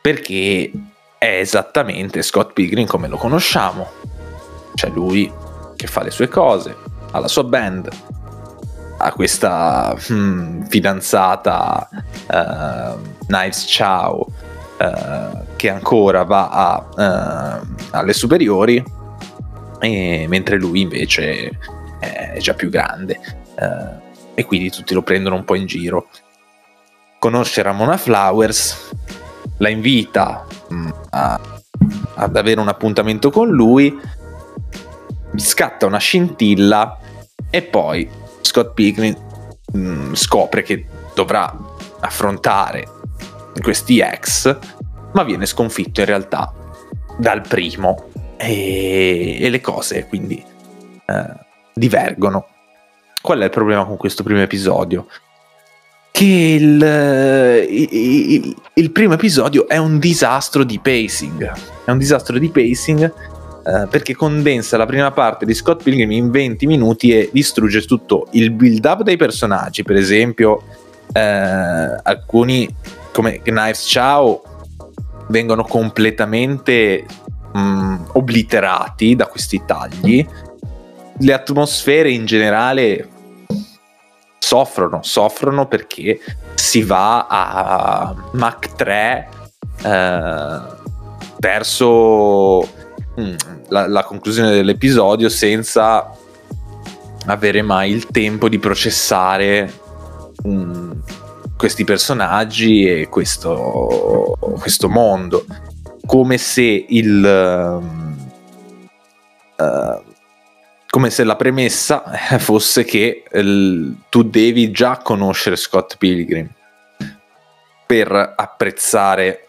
perché 0.00 0.68
è 1.16 1.38
esattamente 1.38 2.22
Scott 2.22 2.54
Pilgrim 2.54 2.86
come 2.86 3.06
lo 3.06 3.16
conosciamo. 3.16 3.86
C'è 4.74 4.88
lui 4.88 5.32
che 5.76 5.86
fa 5.86 6.02
le 6.02 6.10
sue 6.10 6.26
cose, 6.26 6.74
ha 7.12 7.20
la 7.20 7.28
sua 7.28 7.44
band, 7.44 7.88
ha 8.98 9.12
questa 9.12 9.96
hmm, 10.10 10.62
fidanzata 10.62 11.88
uh, 11.92 12.98
Knives 13.28 13.72
Chow 13.72 14.26
uh, 14.76 15.38
che 15.54 15.70
ancora 15.70 16.24
va 16.24 16.48
a, 16.48 17.60
uh, 17.60 17.66
alle 17.92 18.12
superiori, 18.12 18.82
mentre 19.80 20.56
lui 20.56 20.80
invece 20.80 21.56
è 22.00 22.38
già 22.38 22.54
più 22.54 22.70
grande. 22.70 23.20
Uh, 23.54 24.08
e 24.40 24.44
quindi 24.46 24.70
tutti 24.70 24.94
lo 24.94 25.02
prendono 25.02 25.36
un 25.36 25.44
po' 25.44 25.54
in 25.54 25.66
giro. 25.66 26.08
Conosce 27.18 27.60
Ramona 27.60 27.98
Flowers, 27.98 28.90
la 29.58 29.68
invita 29.68 30.46
mm, 30.72 30.90
a, 31.10 31.40
ad 32.14 32.36
avere 32.36 32.58
un 32.58 32.68
appuntamento 32.68 33.30
con 33.30 33.50
lui, 33.50 34.00
scatta 35.36 35.84
una 35.84 35.98
scintilla 35.98 36.98
e 37.50 37.60
poi 37.62 38.08
Scott 38.40 38.72
Pilgrim 38.72 39.14
mm, 39.76 40.14
scopre 40.14 40.62
che 40.62 40.86
dovrà 41.14 41.54
affrontare 42.00 42.88
questi 43.60 44.00
ex, 44.00 44.56
ma 45.12 45.22
viene 45.22 45.44
sconfitto 45.44 46.00
in 46.00 46.06
realtà 46.06 46.50
dal 47.18 47.42
primo 47.46 48.08
e, 48.38 49.36
e 49.38 49.50
le 49.50 49.60
cose 49.60 50.06
quindi 50.06 50.42
eh, 51.04 51.24
divergono 51.74 52.46
qual 53.20 53.40
è 53.40 53.44
il 53.44 53.50
problema 53.50 53.84
con 53.84 53.96
questo 53.96 54.22
primo 54.22 54.40
episodio? 54.40 55.06
Che 56.10 56.24
il, 56.24 57.66
il, 57.68 58.56
il, 58.74 58.90
primo 58.90 59.14
episodio 59.14 59.68
è 59.68 59.76
un 59.76 59.98
disastro 59.98 60.64
di 60.64 60.78
pacing. 60.78 61.52
È 61.84 61.90
un 61.90 61.98
disastro 61.98 62.38
di 62.38 62.48
pacing 62.48 63.12
eh, 63.64 63.86
perché 63.88 64.14
condensa 64.14 64.76
la 64.76 64.86
prima 64.86 65.10
parte 65.12 65.44
di 65.44 65.54
Scott 65.54 65.82
Pilgrim 65.82 66.10
in 66.10 66.30
20 66.30 66.66
minuti 66.66 67.12
e 67.12 67.30
distrugge 67.32 67.82
tutto 67.82 68.28
il 68.32 68.50
build 68.50 68.84
up 68.84 69.02
dei 69.02 69.16
personaggi, 69.16 69.82
per 69.82 69.96
esempio 69.96 70.62
eh, 71.12 71.20
alcuni 71.20 72.68
come 73.12 73.40
Knives 73.42 73.90
Chow 73.92 74.42
vengono 75.28 75.62
completamente 75.64 77.04
mh, 77.52 77.58
mm, 77.58 77.96
obliterati 78.12 79.14
da 79.14 79.26
questi 79.26 79.62
tagli. 79.66 80.26
Le 81.22 81.32
atmosfere 81.32 82.10
in 82.10 82.24
generale 82.24 83.08
soffrono, 84.38 85.00
soffrono 85.02 85.66
perché 85.66 86.18
si 86.54 86.82
va 86.82 87.26
a 87.28 88.14
Mach 88.32 88.74
3 88.74 89.28
eh, 89.84 90.60
verso 91.38 92.68
mm, 93.20 93.34
la, 93.68 93.86
la 93.86 94.02
conclusione 94.04 94.50
dell'episodio 94.50 95.28
senza 95.28 96.10
avere 97.26 97.62
mai 97.62 97.92
il 97.92 98.06
tempo 98.06 98.48
di 98.48 98.58
processare 98.58 99.72
um, 100.44 101.02
questi 101.56 101.84
personaggi 101.84 102.86
e 102.86 103.08
questo, 103.08 104.36
questo 104.58 104.88
mondo. 104.88 105.44
Come 106.06 106.38
se 106.38 106.86
il 106.88 107.80
uh, 109.56 110.08
come 110.90 111.10
se 111.10 111.22
la 111.24 111.36
premessa 111.36 112.02
fosse 112.38 112.84
che 112.84 113.22
il, 113.32 113.96
tu 114.08 114.24
devi 114.24 114.72
già 114.72 114.98
conoscere 114.98 115.56
Scott 115.56 115.96
Pilgrim 115.96 116.48
per 117.86 118.34
apprezzare 118.36 119.46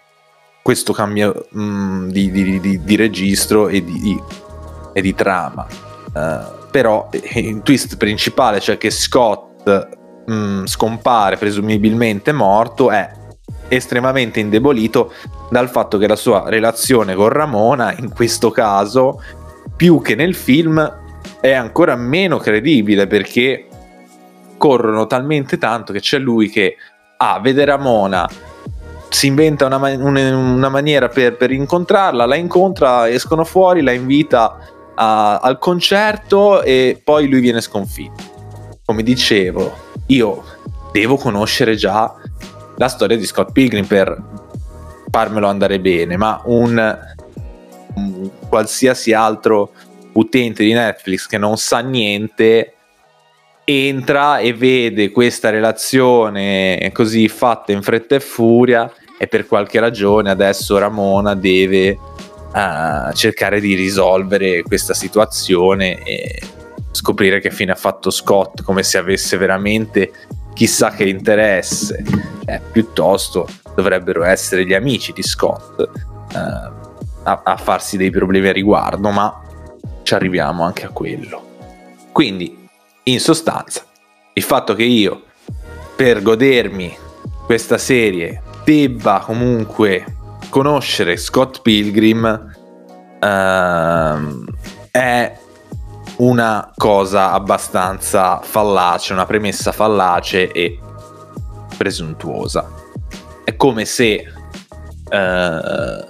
questo 0.62 0.94
cambio 0.94 1.48
mh, 1.50 1.62
mm, 1.62 2.10
di, 2.10 2.32
di, 2.32 2.60
di, 2.60 2.84
di, 2.84 2.96
registro 2.96 3.68
e 3.68 3.84
di, 3.84 4.20
e 4.94 5.14
trama. 5.16 5.68
Uh, 6.14 6.70
però 6.70 7.10
il 7.12 7.62
twist 7.64 7.98
principale, 7.98 8.60
cioè 8.60 8.78
che 8.78 8.90
Scott 8.90 10.24
mh, 10.26 10.34
mm, 10.34 10.66
scompare 10.66 11.38
presumibilmente 11.38 12.32
morto, 12.32 12.92
è 12.92 13.12
estremamente 13.68 14.40
indebolito 14.40 15.14
dal 15.50 15.70
fatto 15.70 15.98
che 15.98 16.08
la 16.08 16.16
sua 16.16 16.44
relazione 16.48 17.16
con 17.16 17.30
Ramona, 17.30 17.96
in 17.98 18.12
questo 18.12 18.52
caso, 18.52 19.22
più 19.76 20.02
che 20.02 20.16
nel 20.16 20.36
film, 20.36 21.01
è 21.42 21.52
ancora 21.52 21.96
meno 21.96 22.38
credibile 22.38 23.08
perché 23.08 23.68
corrono 24.58 25.08
talmente 25.08 25.58
tanto 25.58 25.92
che 25.92 26.00
c'è 26.00 26.20
lui 26.20 26.50
che 26.50 26.78
ah, 27.18 27.40
vede 27.40 27.66
Ramona, 27.66 28.30
si 29.10 29.28
inventa 29.28 29.66
una, 29.66 29.78
una, 29.78 30.36
una 30.38 30.70
maniera 30.70 31.10
per, 31.10 31.36
per, 31.36 31.52
incontrarla, 31.52 32.26
la 32.26 32.36
incontra, 32.36 33.10
escono 33.10 33.44
fuori, 33.44 33.82
la 33.82 33.92
invita 33.92 34.58
a, 34.96 35.40
al 35.40 35.58
concerto 35.58 36.62
e 36.62 37.02
poi 37.04 37.28
lui 37.28 37.40
viene 37.40 37.60
sconfitto. 37.60 38.80
Come 38.86 39.04
dicevo, 39.04 39.74
io 40.08 40.44
devo 40.92 41.18
conoscere 41.18 41.76
già 41.76 42.14
la 42.78 42.88
storia 42.88 43.18
di 43.18 43.26
Scott 43.26 43.52
Pilgrim 43.52 43.86
per 43.86 44.22
farmelo 45.10 45.48
andare 45.48 45.80
bene, 45.80 46.18
ma 46.18 46.40
un, 46.46 47.00
un 47.96 48.30
qualsiasi 48.48 49.12
altro 49.14 49.72
utente 50.14 50.64
di 50.64 50.74
Netflix 50.74 51.28
che 51.28 51.38
non 51.38 51.58
sa 51.58 51.80
niente 51.80 52.74
entra 53.64 54.40
e 54.40 54.54
vede 54.54 55.12
questa 55.12 55.50
relazione 55.50 56.90
così 56.94 57.28
fatta 57.28 57.72
in 57.72 57.82
fretta 57.82 58.16
e 58.16 58.20
furia 58.20 58.92
e 59.18 59.28
per 59.28 59.46
qualche 59.46 59.80
ragione 59.80 60.30
adesso 60.30 60.78
Ramona 60.78 61.36
deve 61.36 61.92
uh, 61.92 63.14
cercare 63.14 63.60
di 63.60 63.76
risolvere 63.76 64.64
questa 64.64 64.94
situazione 64.94 66.02
e 66.04 66.42
scoprire 66.92 67.40
che 67.40 67.52
fine 67.52 67.72
ha 67.72 67.76
fatto 67.76 68.10
Scott 68.10 68.64
come 68.64 68.84
se 68.84 68.98
avesse 68.98 69.38
veramente 69.38 70.12
chissà 70.54 70.90
che 70.92 71.06
interesse. 71.06 72.04
Eh, 72.46 72.60
piuttosto 72.72 73.48
dovrebbero 73.76 74.24
essere 74.24 74.66
gli 74.66 74.74
amici 74.74 75.14
di 75.14 75.24
Scott 75.24 75.80
uh, 75.80 76.38
a, 77.24 77.42
a 77.44 77.58
farsi 77.58 77.98
dei 77.98 78.10
problemi 78.10 78.48
a 78.48 78.52
riguardo 78.52 79.10
ma 79.12 79.41
ci 80.04 80.14
arriviamo 80.14 80.64
anche 80.64 80.86
a 80.86 80.90
quello. 80.90 81.50
Quindi, 82.12 82.68
in 83.04 83.20
sostanza, 83.20 83.86
il 84.34 84.44
fatto 84.44 84.74
che 84.74 84.84
io, 84.84 85.24
per 85.96 86.22
godermi 86.22 86.96
questa 87.46 87.78
serie, 87.78 88.42
debba 88.64 89.20
comunque 89.20 90.06
conoscere 90.50 91.18
Scott 91.18 91.62
Pilgrim, 91.62 92.54
uh, 93.20 94.46
è 94.92 95.38
una 96.18 96.72
cosa 96.76 97.32
abbastanza 97.32 98.40
fallace, 98.42 99.14
una 99.14 99.26
premessa 99.26 99.72
fallace 99.72 100.52
e 100.52 100.80
presuntuosa. 101.78 102.70
È 103.44 103.56
come 103.56 103.86
se... 103.86 104.26
Uh, 105.10 106.08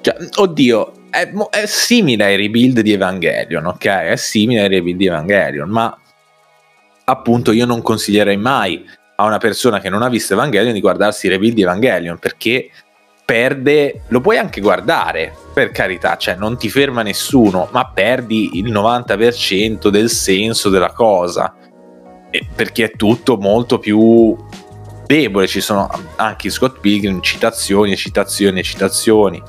cioè, 0.00 0.16
oddio, 0.36 0.92
è, 1.16 1.32
è, 1.50 1.66
simile 1.66 2.24
ai 2.24 2.36
rebuild 2.36 2.80
di 2.80 2.92
Evangelion, 2.92 3.64
ok? 3.64 3.86
È 3.86 4.16
simile 4.16 4.62
ai 4.62 4.68
rebuild 4.68 4.98
di 4.98 5.06
Evangelion, 5.06 5.68
ma 5.70 5.98
appunto 7.04 7.52
io 7.52 7.64
non 7.64 7.80
consiglierei 7.80 8.36
mai 8.36 8.84
a 9.16 9.24
una 9.24 9.38
persona 9.38 9.80
che 9.80 9.88
non 9.88 10.02
ha 10.02 10.10
visto 10.10 10.34
Evangelion 10.34 10.74
di 10.74 10.80
guardarsi 10.80 11.26
i 11.26 11.30
rebuild 11.30 11.54
di 11.54 11.62
Evangelion 11.62 12.18
perché 12.18 12.70
perde, 13.24 14.02
lo 14.08 14.20
puoi 14.20 14.36
anche 14.36 14.60
guardare, 14.60 15.34
per 15.54 15.70
carità, 15.70 16.18
cioè 16.18 16.34
non 16.36 16.58
ti 16.58 16.68
ferma 16.68 17.02
nessuno, 17.02 17.68
ma 17.72 17.90
perdi 17.92 18.58
il 18.58 18.70
90% 18.70 19.88
del 19.88 20.10
senso 20.10 20.68
della 20.68 20.92
cosa, 20.92 21.54
perché 22.54 22.84
è 22.84 22.90
tutto 22.92 23.38
molto 23.38 23.78
più 23.78 24.36
debole, 25.06 25.46
ci 25.46 25.62
sono 25.62 25.88
anche 26.16 26.50
Scott 26.50 26.78
Pilgrim, 26.78 27.22
citazioni, 27.22 27.96
citazioni, 27.96 28.62
citazioni 28.62 29.42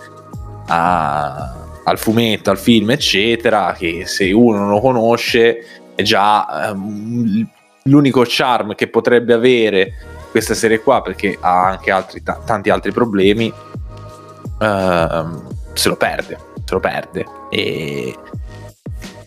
a, 0.68 1.56
al 1.84 1.98
fumetto, 1.98 2.50
al 2.50 2.58
film, 2.58 2.92
eccetera, 2.92 3.74
che 3.78 4.06
se 4.06 4.32
uno 4.32 4.58
non 4.58 4.70
lo 4.70 4.80
conosce 4.80 5.66
è 5.96 6.02
già 6.04 6.72
um, 6.72 7.48
l'unico 7.84 8.24
charm 8.26 8.76
che 8.76 8.88
potrebbe 8.88 9.34
avere 9.34 9.94
questa 10.30 10.54
serie 10.54 10.82
qua, 10.82 11.02
perché 11.02 11.38
ha 11.40 11.68
anche 11.68 11.92
altri, 11.92 12.22
t- 12.22 12.44
tanti 12.46 12.70
altri 12.70 12.92
problemi, 12.92 13.48
uh, 13.48 15.42
se 15.74 15.90
lo 15.90 15.96
perde, 15.96 16.38
se 16.64 16.74
lo 16.74 16.80
perde. 16.80 17.26
E... 17.50 18.16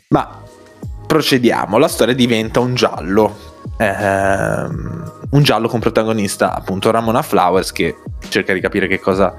Ma 0.09 0.43
procediamo, 1.07 1.79
la 1.79 1.89
storia 1.89 2.15
diventa 2.15 2.61
un 2.61 2.75
giallo. 2.75 3.49
Uh, 3.79 5.09
un 5.31 5.43
giallo 5.43 5.69
con 5.69 5.81
protagonista 5.81 6.55
appunto 6.55 6.91
Ramona 6.91 7.23
Flowers 7.23 7.73
che 7.73 7.97
cerca 8.29 8.53
di 8.53 8.61
capire 8.61 8.87
che 8.87 8.99
cosa 8.99 9.35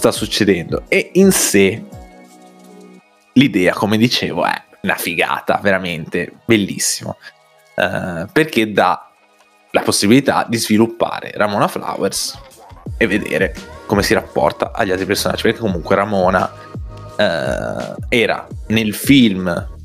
sta 0.00 0.10
succedendo. 0.12 0.84
E 0.88 1.10
in 1.14 1.30
sé 1.30 1.84
l'idea, 3.34 3.74
come 3.74 3.98
dicevo, 3.98 4.46
è 4.46 4.62
una 4.80 4.94
figata, 4.94 5.60
veramente 5.62 6.32
bellissimo. 6.46 7.18
Uh, 7.76 8.26
perché 8.32 8.72
dà 8.72 9.10
la 9.72 9.82
possibilità 9.82 10.46
di 10.48 10.56
sviluppare 10.56 11.32
Ramona 11.34 11.68
Flowers 11.68 12.38
e 12.96 13.06
vedere 13.06 13.54
come 13.86 14.02
si 14.02 14.14
rapporta 14.14 14.72
agli 14.72 14.90
altri 14.90 15.04
personaggi. 15.04 15.42
Perché 15.42 15.58
comunque 15.58 15.94
Ramona 15.94 16.50
uh, 16.50 17.94
era 18.08 18.46
nel 18.68 18.94
film 18.94 19.78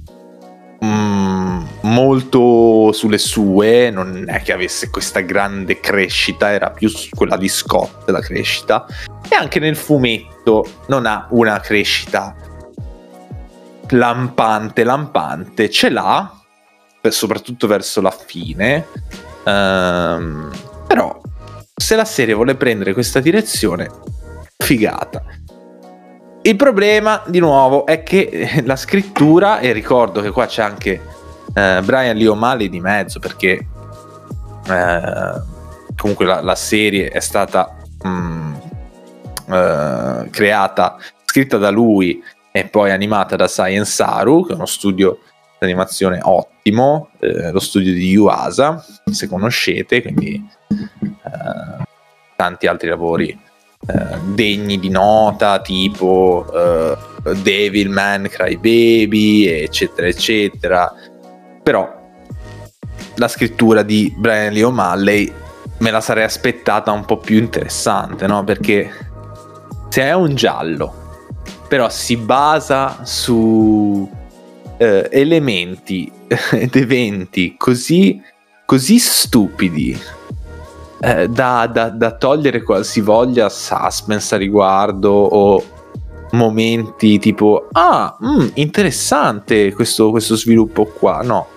mm, 0.84 1.64
molto 1.82 2.92
sulle 2.92 3.18
sue, 3.18 3.90
non 3.90 4.26
è 4.28 4.42
che 4.42 4.54
avesse 4.54 4.90
questa 4.90 5.22
grande 5.22 5.80
crescita, 5.80 6.52
era 6.52 6.72
più 6.72 6.92
quella 7.14 7.38
di 7.38 7.48
Scott 7.48 8.10
la 8.10 8.20
crescita, 8.20 8.86
e 9.30 9.36
anche 9.36 9.60
nel 9.60 9.76
fumetto 9.76 10.66
non 10.88 11.06
ha 11.06 11.28
una 11.32 11.60
crescita 11.60 12.36
lampante, 13.90 14.84
lampante, 14.84 15.70
ce 15.70 15.90
l'ha, 15.90 16.32
soprattutto 17.10 17.68
verso 17.68 18.02
la 18.02 18.12
fine, 18.12 18.88
um, 19.44 20.52
però 20.88 21.22
se 21.76 21.96
la 21.96 22.06
serie 22.06 22.34
vuole 22.34 22.56
prendere 22.56 22.94
questa 22.94 23.20
direzione, 23.20 23.90
figata. 24.58 25.24
Il 26.46 26.58
problema, 26.58 27.24
di 27.26 27.40
nuovo, 27.40 27.88
è 27.88 28.04
che 28.04 28.62
la 28.66 28.76
scrittura, 28.76 29.58
e 29.58 29.72
ricordo 29.72 30.22
che 30.22 30.30
qua 30.30 30.46
c'è 30.46 30.62
anche 30.62 31.02
eh, 31.56 31.82
Brian 31.84 32.16
Lee 32.16 32.28
O'Malley 32.28 32.70
di 32.70 32.80
mezzo, 32.80 33.18
perché 33.20 33.68
eh, 34.68 35.42
comunque 35.98 36.26
la, 36.26 36.42
la, 36.42 36.54
serie 36.54 37.10
è 37.10 37.20
stata 37.20 37.76
mh, 38.00 38.10
mm, 38.10 38.54
eh, 39.54 40.30
creata, 40.30 40.98
scritta 41.26 41.58
da 41.58 41.72
lui 41.72 42.22
e 42.52 42.66
poi 42.66 42.92
animata 42.92 43.36
da 43.36 43.48
Science 43.48 43.92
Saru, 43.92 44.46
che 44.46 44.52
è 44.54 44.56
uno 44.56 44.68
studio 44.68 45.18
di 45.58 45.66
animazione 45.66 46.20
ottimo, 46.22 47.10
eh, 47.22 47.50
lo 47.50 47.60
studio 47.60 47.92
di 47.92 48.10
Yuasa, 48.10 48.86
se 49.12 49.28
conoscete, 49.28 50.04
quindi 50.04 50.48
eh, 50.70 51.84
tanti 52.36 52.68
altri 52.68 52.90
lavori 52.90 53.36
eh, 53.88 54.18
degni 54.34 54.80
di 54.80 54.90
nota, 54.90 55.60
tipo 55.62 56.46
Devilman, 57.42 58.28
Crybaby, 58.30 59.48
eccetera, 59.48 60.08
eccetera. 60.08 60.94
Però 61.64 62.04
la 63.16 63.28
scrittura 63.28 63.82
di 63.82 64.14
Brian 64.16 64.54
Lee 64.54 64.64
O'Malley 64.64 65.34
me 65.78 65.92
la 65.92 66.02
sarei 66.02 66.24
aspettata 66.24 66.92
un 66.92 67.06
po' 67.06 67.18
più 67.18 67.38
interessante, 67.38 68.28
no? 68.28 68.44
Perché 68.44 68.92
se 69.90 70.04
è 70.04 70.14
un 70.14 70.36
giallo, 70.36 70.94
però 71.68 71.90
si 71.90 72.18
basa 72.18 73.00
su 73.04 74.10
eh, 74.78 75.10
elementi 75.12 76.12
ed 76.52 76.76
eventi 76.76 77.56
così, 77.58 78.22
così 78.66 79.00
stupidi 79.00 79.98
eh, 81.00 81.28
da, 81.28 81.70
da, 81.72 81.90
da, 81.90 82.12
togliere 82.12 82.64
qualsivoglia 82.64 83.50
suspense 83.50 84.36
a 84.36 84.38
riguardo 84.38 85.12
o 85.12 85.64
momenti 86.32 87.20
tipo 87.20 87.68
ah 87.72 88.18
mm, 88.24 88.48
interessante 88.56 89.74
questo, 89.74 90.12
questo 90.12 90.36
sviluppo 90.36 90.86
qua 90.86 91.22
no 91.22 91.48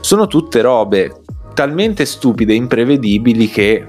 sono 0.00 0.26
tutte 0.26 0.60
robe 0.60 1.22
talmente 1.54 2.04
stupide 2.04 2.52
e 2.52 2.56
imprevedibili 2.56 3.48
che 3.48 3.84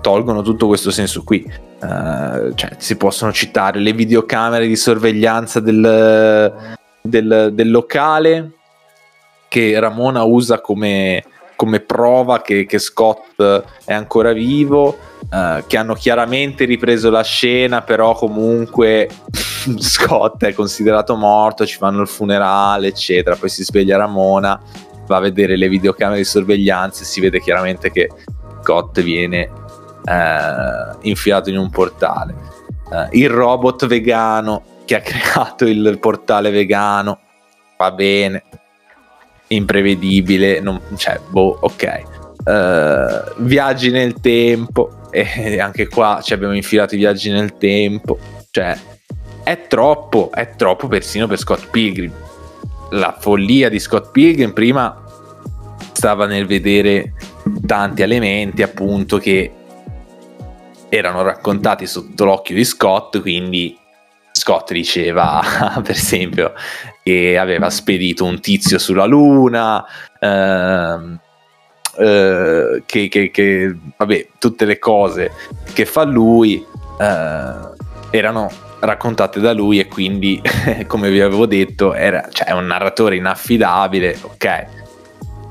tolgono 0.00 0.42
tutto 0.42 0.66
questo 0.66 0.90
senso 0.90 1.22
qui. 1.22 1.68
Uh, 1.80 2.52
cioè, 2.54 2.72
si 2.76 2.96
possono 2.96 3.32
citare 3.32 3.78
le 3.78 3.92
videocamere 3.92 4.66
di 4.66 4.76
sorveglianza 4.76 5.60
del, 5.60 6.52
del, 7.00 7.50
del 7.52 7.70
locale 7.70 8.50
che 9.48 9.78
Ramona 9.78 10.24
usa 10.24 10.60
come, 10.60 11.24
come 11.60 11.80
prova 11.80 12.40
che, 12.40 12.64
che, 12.64 12.78
Scott 12.78 13.38
è 13.84 13.92
ancora 13.92 14.32
vivo, 14.32 14.96
uh, 15.30 15.62
che 15.66 15.76
hanno 15.76 15.92
chiaramente 15.92 16.64
ripreso 16.64 17.10
la 17.10 17.22
scena, 17.22 17.82
però 17.82 18.14
comunque 18.14 19.06
Scott 19.76 20.42
è 20.42 20.54
considerato 20.54 21.16
morto, 21.16 21.66
ci 21.66 21.76
fanno 21.76 22.00
il 22.00 22.08
funerale, 22.08 22.86
eccetera. 22.86 23.36
Poi 23.36 23.50
si 23.50 23.62
sveglia 23.62 23.98
Ramona, 23.98 24.58
va 25.06 25.16
a 25.18 25.20
vedere 25.20 25.58
le 25.58 25.68
videocamere 25.68 26.20
di 26.20 26.24
sorveglianza 26.24 27.02
e 27.02 27.04
si 27.04 27.20
vede 27.20 27.40
chiaramente 27.40 27.90
che 27.90 28.08
Scott 28.62 28.98
viene 29.02 29.50
uh, 30.06 30.96
infilato 31.02 31.50
in 31.50 31.58
un 31.58 31.68
portale. 31.68 32.34
Uh, 32.90 33.06
il 33.10 33.28
robot 33.28 33.84
vegano 33.84 34.62
che 34.86 34.96
ha 34.96 35.00
creato 35.04 35.66
il 35.66 35.98
portale 36.00 36.50
vegano 36.50 37.18
va 37.76 37.90
bene, 37.92 38.44
imprevedibile, 39.52 40.60
non, 40.60 40.80
cioè, 40.96 41.20
boh, 41.28 41.58
ok. 41.60 42.02
Uh, 42.44 43.42
viaggi 43.42 43.90
nel 43.90 44.14
tempo, 44.20 45.08
e 45.10 45.58
anche 45.60 45.88
qua 45.88 46.20
ci 46.22 46.32
abbiamo 46.32 46.54
infilato 46.54 46.94
i 46.94 46.98
viaggi 46.98 47.30
nel 47.30 47.56
tempo, 47.58 48.18
cioè 48.50 48.78
è 49.42 49.66
troppo, 49.66 50.30
è 50.32 50.54
troppo 50.56 50.88
persino 50.88 51.26
per 51.26 51.38
Scott 51.38 51.68
Pilgrim. 51.70 52.12
La 52.90 53.16
follia 53.18 53.68
di 53.68 53.78
Scott 53.78 54.10
Pilgrim 54.10 54.52
prima 54.52 55.04
stava 55.92 56.26
nel 56.26 56.46
vedere 56.46 57.14
tanti 57.66 58.02
elementi 58.02 58.62
appunto 58.62 59.18
che 59.18 59.52
erano 60.88 61.22
raccontati 61.22 61.86
sotto 61.86 62.24
l'occhio 62.24 62.54
di 62.54 62.64
Scott, 62.64 63.20
quindi 63.20 63.76
Scott 64.40 64.72
diceva, 64.72 65.42
per 65.84 65.90
esempio, 65.90 66.54
che 67.02 67.36
aveva 67.36 67.68
spedito 67.68 68.24
un 68.24 68.40
tizio 68.40 68.78
sulla 68.78 69.04
Luna, 69.04 69.84
ehm, 70.18 71.20
eh, 71.98 72.82
che, 72.86 73.08
che, 73.08 73.30
che, 73.30 73.76
vabbè, 73.98 74.28
tutte 74.38 74.64
le 74.64 74.78
cose 74.78 75.30
che 75.74 75.84
fa 75.84 76.04
lui 76.04 76.64
eh, 76.98 78.16
erano 78.16 78.50
raccontate 78.80 79.40
da 79.40 79.52
lui 79.52 79.78
e 79.78 79.88
quindi, 79.88 80.40
come 80.88 81.10
vi 81.10 81.20
avevo 81.20 81.44
detto, 81.44 81.92
era, 81.92 82.26
cioè, 82.30 82.48
è 82.48 82.52
un 82.52 82.64
narratore 82.64 83.16
inaffidabile, 83.16 84.18
ok. 84.22 84.66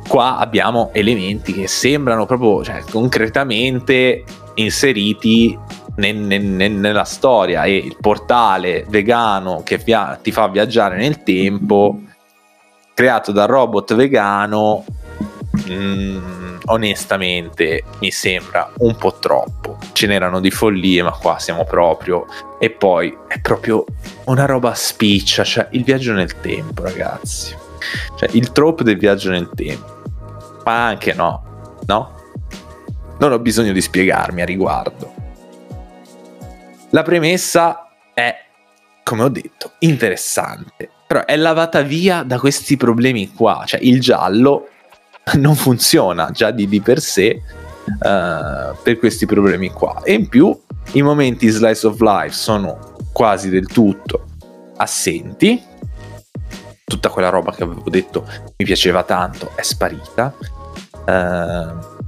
Qua 0.08 0.38
abbiamo 0.38 0.90
elementi 0.94 1.54
che 1.54 1.68
sembrano 1.68 2.26
proprio, 2.26 2.64
cioè, 2.64 2.82
concretamente 2.90 4.24
inseriti 4.56 5.56
nel, 6.00 6.16
nel, 6.16 6.72
nella 6.72 7.04
storia 7.04 7.64
e 7.64 7.76
il 7.76 7.98
portale 8.00 8.86
vegano 8.88 9.62
che 9.64 9.78
via- 9.78 10.18
ti 10.22 10.32
fa 10.32 10.48
viaggiare 10.48 10.98
nel 10.98 11.24
tempo, 11.24 12.02
creato 12.94 13.32
dal 13.32 13.48
robot 13.48 13.94
vegano, 13.96 14.86
mh, 15.68 15.74
mm, 15.74 16.58
onestamente 16.66 17.84
mi 18.00 18.12
sembra 18.12 18.72
un 18.78 18.96
po' 18.96 19.18
troppo. 19.20 19.78
Ce 19.94 20.08
n'erano 20.08 20.40
di 20.40 20.52
follie, 20.52 21.04
ma 21.04 21.12
qua 21.12 21.38
siamo 21.40 21.66
proprio. 21.66 22.26
E 22.60 22.70
poi 22.70 23.16
è 23.28 23.40
proprio 23.40 23.86
una 24.26 24.46
roba 24.46 24.74
spiccia, 24.74 25.44
cioè 25.44 25.68
il 25.72 25.84
viaggio 25.84 26.14
nel 26.14 26.40
tempo, 26.40 26.84
ragazzi. 26.84 27.56
Cioè 28.18 28.30
il 28.34 28.52
trope 28.52 28.84
del 28.84 28.98
viaggio 28.98 29.30
nel 29.30 29.50
tempo. 29.54 29.98
Ma 30.64 30.86
anche 30.86 31.14
no, 31.14 31.78
no? 31.86 32.18
Non 33.18 33.32
ho 33.32 33.40
bisogno 33.40 33.74
di 33.74 33.82
spiegarmi 33.82 34.42
a 34.42 34.46
riguardo. 34.46 35.19
La 36.92 37.04
premessa 37.04 37.88
è, 38.14 38.36
come 39.04 39.24
ho 39.24 39.30
detto, 39.30 39.74
interessante, 39.80 40.90
però 41.06 41.26
è 41.26 41.36
lavata 41.36 41.82
via 41.82 42.24
da 42.24 42.40
questi 42.40 42.78
problemi 42.78 43.32
qua, 43.32 43.64
cioè 43.66 43.80
il 43.82 44.00
giallo 44.00 44.70
non 45.36 45.56
funziona 45.56 46.32
già 46.32 46.50
di, 46.52 46.68
di 46.68 46.82
per 46.82 47.00
sé 47.00 47.42
uh, 47.86 48.76
per 48.82 48.98
questi 48.98 49.26
problemi 49.26 49.70
qua. 49.70 50.02
E 50.04 50.14
in 50.14 50.28
più 50.28 50.60
i 50.94 51.02
momenti 51.02 51.48
slice 51.50 51.86
of 51.86 52.00
life 52.00 52.34
sono 52.34 52.96
quasi 53.14 53.50
del 53.50 53.68
tutto 53.68 54.26
assenti. 54.78 55.64
Tutta 56.84 57.10
quella 57.10 57.30
roba 57.30 57.52
che 57.52 57.62
avevo 57.62 57.88
detto 57.90 58.28
mi 58.58 58.66
piaceva 58.66 59.04
tanto 59.04 59.52
è 59.56 59.62
sparita. 59.62 60.34
Uh, 61.06 61.99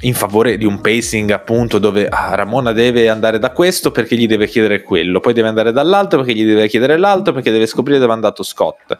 in 0.00 0.14
favore 0.14 0.56
di 0.56 0.64
un 0.64 0.80
pacing 0.80 1.30
appunto 1.30 1.78
dove 1.78 2.08
ah, 2.08 2.34
Ramona 2.34 2.72
deve 2.72 3.08
andare 3.08 3.38
da 3.38 3.50
questo 3.50 3.90
perché 3.90 4.16
gli 4.16 4.26
deve 4.26 4.46
chiedere 4.46 4.82
quello, 4.82 5.20
poi 5.20 5.32
deve 5.32 5.48
andare 5.48 5.72
dall'altro 5.72 6.18
perché 6.18 6.34
gli 6.34 6.46
deve 6.46 6.68
chiedere 6.68 6.96
l'altro 6.96 7.32
perché 7.32 7.50
deve 7.50 7.66
scoprire 7.66 7.98
dove 7.98 8.12
è 8.12 8.14
andato 8.14 8.42
Scott. 8.42 8.98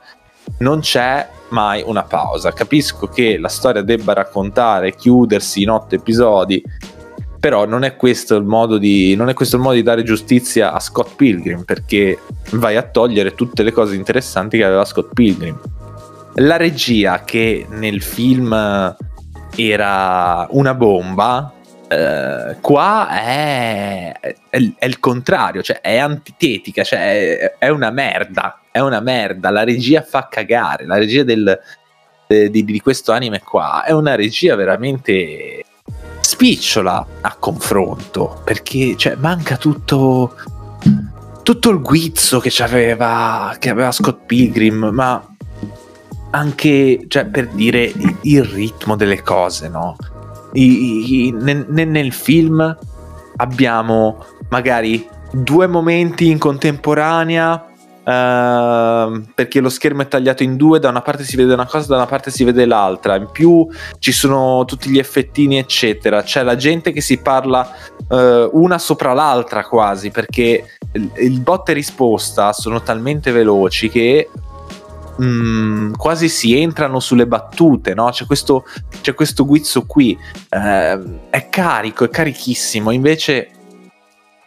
Non 0.58 0.80
c'è 0.80 1.26
mai 1.50 1.82
una 1.86 2.02
pausa. 2.02 2.52
Capisco 2.52 3.06
che 3.06 3.38
la 3.38 3.48
storia 3.48 3.82
debba 3.82 4.12
raccontare, 4.12 4.94
chiudersi 4.94 5.62
in 5.62 5.70
otto 5.70 5.94
episodi, 5.94 6.62
però 7.38 7.64
non 7.66 7.84
è 7.84 7.96
questo 7.96 8.36
il 8.36 8.44
modo 8.44 8.76
di, 8.76 9.14
non 9.16 9.28
è 9.28 9.34
questo 9.34 9.56
il 9.56 9.62
modo 9.62 9.74
di 9.74 9.82
dare 9.82 10.02
giustizia 10.02 10.72
a 10.72 10.80
Scott 10.80 11.14
Pilgrim 11.16 11.64
perché 11.64 12.18
vai 12.52 12.76
a 12.76 12.82
togliere 12.82 13.34
tutte 13.34 13.62
le 13.62 13.72
cose 13.72 13.94
interessanti 13.94 14.58
che 14.58 14.64
aveva 14.64 14.84
Scott 14.84 15.14
Pilgrim. 15.14 15.58
La 16.34 16.56
regia 16.56 17.22
che 17.24 17.66
nel 17.70 18.02
film 18.02 18.96
era 19.68 20.46
una 20.50 20.74
bomba, 20.74 21.54
Uh, 21.90 22.54
qua 22.60 23.08
è, 23.08 24.12
è, 24.20 24.34
è, 24.78 24.86
il 24.86 25.00
contrario, 25.00 25.60
cioè 25.60 25.80
è 25.80 25.96
antitetica, 25.96 26.84
cioè 26.84 27.00
è, 27.00 27.56
è, 27.58 27.68
una 27.68 27.90
merda, 27.90 28.60
è 28.70 28.78
una 28.78 29.00
merda, 29.00 29.50
la 29.50 29.64
regia 29.64 30.00
fa 30.00 30.28
cagare, 30.30 30.86
la 30.86 30.98
regia 30.98 31.24
del, 31.24 31.58
de, 32.28 32.48
di, 32.48 32.62
di, 32.62 32.80
questo 32.80 33.10
anime 33.10 33.40
qua 33.40 33.82
è 33.82 33.90
una 33.90 34.14
regia 34.14 34.54
veramente 34.54 35.64
spicciola 36.20 37.04
a 37.22 37.34
confronto, 37.34 38.40
perché 38.44 38.96
cioè, 38.96 39.16
manca 39.16 39.56
tutto, 39.56 40.36
tutto 41.42 41.70
il 41.70 41.80
guizzo 41.80 42.38
che 42.38 42.52
aveva, 42.62 43.56
che 43.58 43.68
aveva 43.68 43.90
Scott 43.90 44.26
Pilgrim, 44.26 44.90
ma 44.92 45.26
anche 46.30 47.04
cioè, 47.08 47.26
per 47.26 47.48
dire 47.48 47.92
il 48.22 48.44
ritmo 48.44 48.96
delle 48.96 49.22
cose, 49.22 49.68
no? 49.68 49.96
I, 50.52 51.26
i, 51.26 51.30
nel, 51.32 51.66
nel 51.68 52.12
film 52.12 52.76
abbiamo 53.36 54.24
magari 54.48 55.06
due 55.32 55.66
momenti 55.66 56.28
in 56.28 56.38
contemporanea 56.38 57.66
Uh, 58.02 59.22
perché 59.34 59.60
lo 59.60 59.68
schermo 59.68 60.02
è 60.02 60.08
tagliato 60.08 60.42
in 60.42 60.56
due, 60.56 60.80
da 60.80 60.88
una 60.88 61.02
parte 61.02 61.22
si 61.22 61.36
vede 61.36 61.52
una 61.52 61.66
cosa, 61.66 61.86
da 61.86 61.96
una 61.96 62.06
parte 62.06 62.30
si 62.30 62.42
vede 62.44 62.64
l'altra. 62.64 63.14
In 63.14 63.28
più 63.30 63.68
ci 63.98 64.10
sono 64.10 64.64
tutti 64.64 64.90
gli 64.90 64.98
effettini, 64.98 65.58
eccetera. 65.58 66.22
C'è 66.22 66.42
la 66.42 66.56
gente 66.56 66.92
che 66.92 67.02
si 67.02 67.18
parla 67.18 67.70
uh, 68.08 68.48
una 68.52 68.78
sopra 68.78 69.12
l'altra 69.12 69.64
quasi, 69.64 70.10
perché 70.10 70.64
il, 70.92 71.10
il 71.18 71.40
botta 71.40 71.70
e 71.70 71.74
risposta 71.74 72.52
sono 72.52 72.82
talmente 72.82 73.30
veloci 73.32 73.90
che 73.90 74.28
mh, 75.16 75.24
mm, 75.24 75.92
quasi 75.94 76.28
si 76.28 76.60
entrano 76.60 77.00
sulle 77.00 77.26
battute, 77.26 77.94
no? 77.94 78.10
C'è 78.10 78.26
questo, 78.26 78.64
c'è 79.00 79.14
questo 79.14 79.44
guizzo 79.44 79.84
qui, 79.86 80.18
eh, 80.48 81.00
è 81.30 81.48
carico, 81.48 82.04
è 82.04 82.08
carichissimo, 82.08 82.90
invece 82.90 83.50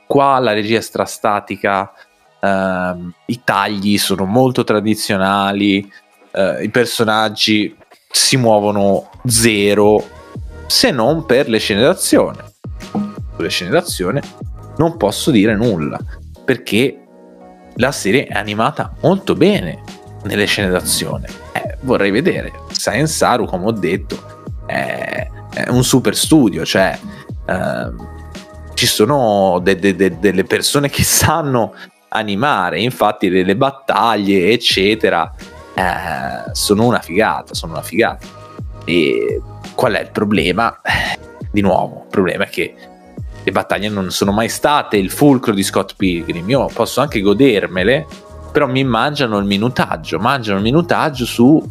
qua 0.06 0.40
la 0.40 0.54
regia 0.54 0.78
è 0.78 0.82
strastatica, 0.82 1.92
eh, 2.40 2.96
i 3.26 3.42
tagli 3.44 3.98
sono 3.98 4.26
molto 4.26 4.64
tradizionali, 4.64 5.92
eh, 6.32 6.64
i 6.64 6.70
personaggi 6.70 7.76
si 8.10 8.38
muovono 8.38 9.10
zero, 9.26 10.04
se 10.68 10.92
non 10.92 11.26
per 11.26 11.50
le 11.50 11.58
scene 11.58 11.82
d'azione. 11.82 12.52
Le 13.38 13.50
scene 13.50 13.72
d'azione 13.72 14.22
non 14.78 14.98
posso 14.98 15.32
dire 15.32 15.56
nulla, 15.56 16.00
perché 16.46 16.98
la 17.76 17.92
serie 17.92 18.26
è 18.26 18.38
animata 18.38 18.94
molto 19.02 19.34
bene 19.34 19.82
nelle 20.24 20.46
scene 20.46 20.70
d'azione. 20.70 21.28
Eh, 21.54 21.78
vorrei 21.82 22.12
vedere. 22.12 22.52
Saru, 23.06 23.46
come 23.46 23.66
ho 23.66 23.72
detto, 23.72 24.22
è, 24.66 25.28
è 25.54 25.70
un 25.70 25.84
super 25.84 26.16
studio, 26.16 26.66
cioè 26.66 26.98
eh, 27.46 27.92
ci 28.74 28.86
sono 28.86 29.60
de- 29.62 29.78
de- 29.78 29.96
de- 29.96 30.20
delle 30.20 30.44
persone 30.44 30.90
che 30.90 31.04
sanno 31.04 31.74
animare, 32.10 32.82
infatti 32.82 33.30
le 33.30 33.56
battaglie, 33.56 34.52
eccetera, 34.52 35.34
eh, 35.74 36.52
sono 36.54 36.86
una 36.86 37.00
figata, 37.00 37.54
sono 37.54 37.74
una 37.74 37.82
figata. 37.82 38.26
E 38.86 39.42
qual 39.76 39.94
è 39.94 40.02
il 40.02 40.12
problema? 40.12 40.82
Di 41.52 41.62
nuovo, 41.62 42.02
il 42.04 42.10
problema 42.10 42.46
è 42.46 42.50
che 42.50 42.74
le 43.44 43.52
battaglie 43.52 43.90
non 43.90 44.10
sono 44.12 44.32
mai 44.32 44.50
state 44.50 44.98
il 44.98 45.12
fulcro 45.12 45.54
di 45.54 45.64
Scott 45.64 45.96
Pilgrim. 45.96 46.50
Io 46.50 46.66
posso 46.74 47.02
anche 47.02 47.22
godermele, 47.22 48.08
però 48.54 48.68
mi 48.68 48.84
mangiano 48.84 49.40
il 49.40 49.46
minutaggio, 49.46 50.20
mangiano 50.20 50.58
il 50.58 50.64
minutaggio 50.64 51.26
su... 51.26 51.62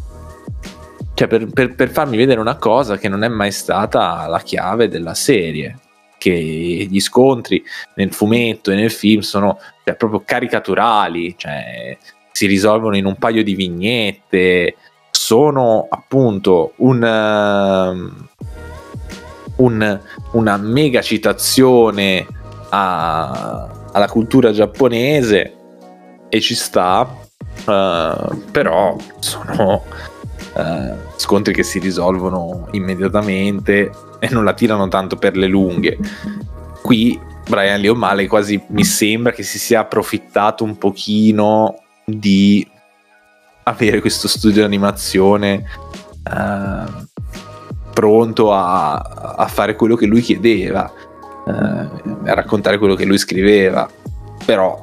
Cioè 1.15 1.27
per, 1.27 1.45
per, 1.45 1.75
per 1.75 1.89
farmi 1.89 2.17
vedere 2.17 2.41
una 2.41 2.57
cosa 2.57 2.97
che 2.97 3.07
non 3.07 3.23
è 3.23 3.27
mai 3.29 3.51
stata 3.51 4.27
la 4.27 4.39
chiave 4.39 4.89
della 4.89 5.13
serie 5.13 5.77
che 6.17 6.31
gli 6.31 6.99
scontri 6.99 7.63
nel 7.95 8.11
fumetto 8.11 8.71
e 8.71 8.75
nel 8.75 8.91
film 8.91 9.21
sono 9.21 9.59
cioè, 9.85 9.95
proprio 9.95 10.23
caricaturali, 10.25 11.35
cioè, 11.37 11.97
si 12.31 12.47
risolvono 12.47 12.97
in 12.97 13.05
un 13.05 13.15
paio 13.15 13.43
di 13.43 13.55
vignette, 13.55 14.75
sono 15.11 15.87
appunto 15.89 16.73
un, 16.77 17.01
uh, 19.57 19.63
un, 19.63 20.01
una 20.31 20.57
mega 20.57 21.01
citazione 21.01 22.25
a, 22.69 23.69
alla 23.91 24.07
cultura 24.07 24.51
giapponese 24.51 25.62
e 26.33 26.41
ci 26.41 26.55
sta, 26.55 27.07
uh, 27.65 28.43
però 28.49 28.97
sono 29.19 29.83
uh, 30.55 30.95
scontri 31.15 31.53
che 31.53 31.61
si 31.61 31.77
risolvono 31.77 32.69
immediatamente 32.71 33.91
e 34.17 34.29
non 34.31 34.43
la 34.43 34.55
tirano 34.55 34.87
tanto 34.87 35.15
per 35.17 35.37
le 35.37 35.45
lunghe. 35.45 35.95
Qui 36.81 37.19
Brian 37.47 37.79
Lee 37.79 37.89
O'Malley 37.89 38.25
quasi 38.25 38.59
mi 38.69 38.83
sembra 38.83 39.31
che 39.31 39.43
si 39.43 39.59
sia 39.59 39.81
approfittato 39.81 40.63
un 40.63 40.79
pochino 40.79 41.83
di 42.03 42.67
avere 43.65 44.01
questo 44.01 44.27
studio 44.27 44.61
di 44.61 44.65
animazione 44.65 45.63
uh, 46.31 47.05
pronto 47.93 48.51
a, 48.51 48.95
a, 48.95 49.45
fare 49.45 49.75
quello 49.75 49.95
che 49.95 50.07
lui 50.07 50.21
chiedeva, 50.21 50.91
uh, 51.45 51.51
a 51.51 52.33
raccontare 52.33 52.79
quello 52.79 52.95
che 52.95 53.05
lui 53.05 53.19
scriveva, 53.19 53.87
però 54.43 54.82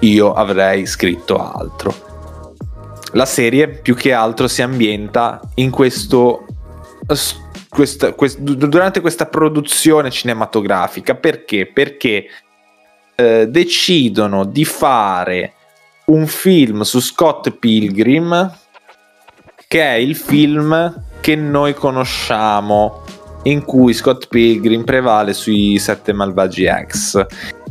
io 0.00 0.32
avrei 0.32 0.86
scritto 0.86 1.36
altro. 1.36 2.08
La 3.12 3.26
serie 3.26 3.68
più 3.68 3.94
che 3.94 4.12
altro 4.12 4.46
si 4.46 4.62
ambienta 4.62 5.40
in 5.54 5.70
questo, 5.70 6.46
questa, 7.68 8.12
quest, 8.12 8.38
durante 8.38 9.00
questa 9.00 9.26
produzione 9.26 10.10
cinematografica 10.10 11.14
perché? 11.16 11.66
Perché 11.66 12.26
eh, 13.16 13.48
decidono 13.48 14.44
di 14.44 14.64
fare 14.64 15.54
un 16.06 16.26
film 16.26 16.82
su 16.82 17.00
Scott 17.00 17.50
Pilgrim 17.50 18.58
che 19.66 19.82
è 19.82 19.94
il 19.94 20.16
film 20.16 21.02
che 21.20 21.36
noi 21.36 21.74
conosciamo 21.74 23.02
in 23.44 23.64
cui 23.64 23.92
Scott 23.92 24.28
Pilgrim 24.28 24.84
prevale 24.84 25.32
sui 25.32 25.78
sette 25.78 26.12
malvagi 26.12 26.66
X 26.86 27.26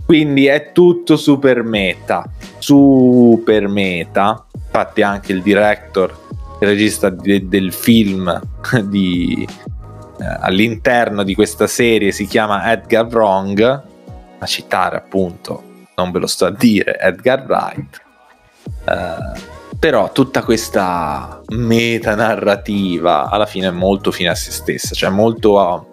quindi 0.09 0.47
è 0.47 0.71
tutto 0.71 1.17
super 1.17 1.61
meta 1.61 2.27
super 2.59 3.67
meta. 3.67 4.45
Infatti 4.53 5.01
anche 5.01 5.31
il 5.31 5.41
director 5.41 6.27
il 6.61 6.67
regista 6.67 7.09
de- 7.09 7.47
del 7.47 7.71
film 7.71 8.39
di, 8.83 9.47
eh, 9.47 10.37
all'interno 10.41 11.23
di 11.23 11.33
questa 11.33 11.67
serie 11.67 12.11
si 12.11 12.27
chiama 12.27 12.71
Edgar 12.71 13.05
Wrong. 13.07 13.83
A 14.41 14.45
citare 14.45 14.97
appunto 14.97 15.63
non 15.95 16.11
ve 16.11 16.19
lo 16.19 16.27
sto 16.27 16.45
a 16.45 16.51
dire 16.51 16.99
Edgar 16.99 17.45
Wright. 17.47 18.01
Eh, 18.85 19.57
però 19.79 20.11
tutta 20.11 20.43
questa 20.43 21.41
metanarrativa 21.47 23.29
alla 23.29 23.45
fine 23.45 23.67
è 23.67 23.71
molto 23.71 24.11
fine 24.11 24.29
a 24.29 24.35
se 24.35 24.51
stessa, 24.51 24.93
cioè 24.93 25.09
molto 25.09 25.57
uh, 25.57 25.87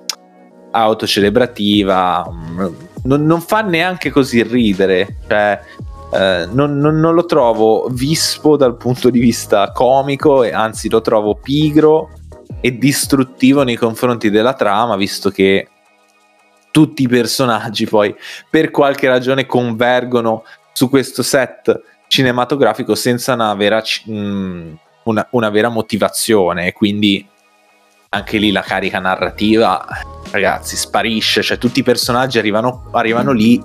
autocelebrativa, 0.73 2.29
mm, 2.29 2.67
non, 3.07 3.25
non, 3.25 3.41
fa 3.41 3.63
neanche 3.63 4.11
così 4.11 4.43
ridere, 4.43 5.19
cioè 5.29 5.61
uh, 6.11 6.55
non, 6.55 6.79
non, 6.79 6.99
non, 6.99 7.15
lo 7.15 7.25
trovo 7.25 7.89
vispo 7.91 8.57
dal 8.57 8.77
punto 8.77 9.11
di 9.11 9.19
vista 9.19 9.73
comico 9.73 10.43
e 10.43 10.53
anzi 10.53 10.89
lo 10.89 11.01
trovo 11.01 11.35
pigro 11.35 12.11
e 12.61 12.77
distruttivo 12.77 13.63
nei 13.63 13.77
confronti 13.77 14.31
della 14.31 14.55
trama, 14.55 14.97
visto 14.97 15.31
che 15.31 15.69
tutti 16.71 17.05
i 17.05 17.09
personaggi 17.09 17.87
poi 17.87 18.15
per 18.51 18.71
qualche 18.71 19.09
ragione 19.09 19.47
convergono 19.47 20.45
su 20.73 20.91
questo 20.91 21.23
set 21.23 21.81
cinematografico 22.09 22.95
senza 22.95 23.33
una 23.33 23.55
vera, 23.55 23.83
mh, 24.05 24.13
mm, 24.13 24.73
una, 25.05 25.27
una 25.31 25.51
vera 25.51 25.69
motivazione, 25.69 26.73
quindi 26.73 27.27
anche 28.17 28.39
lì 28.39 28.51
la 28.51 28.63
carica 28.63 28.99
narrativa, 28.99 29.85
ragazzi, 30.31 30.77
sparisce, 30.77 31.43
cioè 31.43 31.59
tutti 31.59 31.81
i 31.81 31.83
personaggi 31.83 32.39
arrivano, 32.39 32.89
arrivano 32.93 33.33
lì 33.33 33.63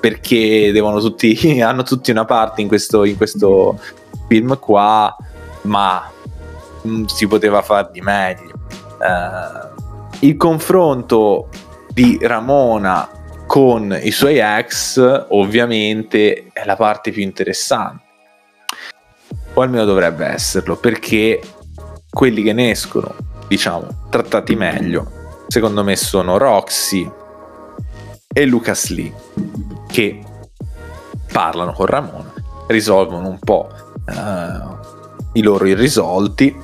perché 0.00 0.72
tutti, 0.74 1.60
hanno 1.62 1.82
tutti 1.82 2.10
una 2.10 2.24
parte 2.24 2.60
in 2.60 2.68
questo, 2.68 3.04
in 3.04 3.16
questo 3.16 3.78
film 4.28 4.58
qua, 4.58 5.14
ma 5.62 6.10
mh, 6.82 6.90
mm, 6.90 7.04
si 7.04 7.26
poteva 7.26 7.62
far 7.62 7.90
di 7.90 8.00
meglio. 8.00 8.52
Uh, 8.98 9.80
il 10.20 10.36
confronto 10.36 11.48
di 11.92 12.18
Ramona 12.20 13.08
con 13.46 13.98
i 14.00 14.10
suoi 14.10 14.38
ex 14.38 15.26
ovviamente 15.30 16.50
è 16.52 16.64
la 16.64 16.76
parte 16.76 17.10
più 17.10 17.22
interessante 17.22 18.02
o 19.54 19.60
almeno 19.60 19.84
dovrebbe 19.84 20.24
esserlo 20.26 20.76
perché 20.76 21.40
quelli 22.08 22.42
che 22.42 22.52
ne 22.52 22.70
escono 22.70 23.14
diciamo 23.52 24.06
trattati 24.08 24.56
meglio 24.56 25.44
secondo 25.46 25.84
me 25.84 25.94
sono 25.94 26.38
Roxy 26.38 27.10
e 28.32 28.46
Lucas 28.46 28.88
Lee 28.88 29.12
che 29.88 30.24
parlano 31.30 31.72
con 31.72 31.84
Ramona 31.84 32.32
risolvono 32.68 33.28
un 33.28 33.38
po' 33.38 33.68
uh, 34.06 35.30
i 35.34 35.42
loro 35.42 35.66
irrisolti 35.66 36.56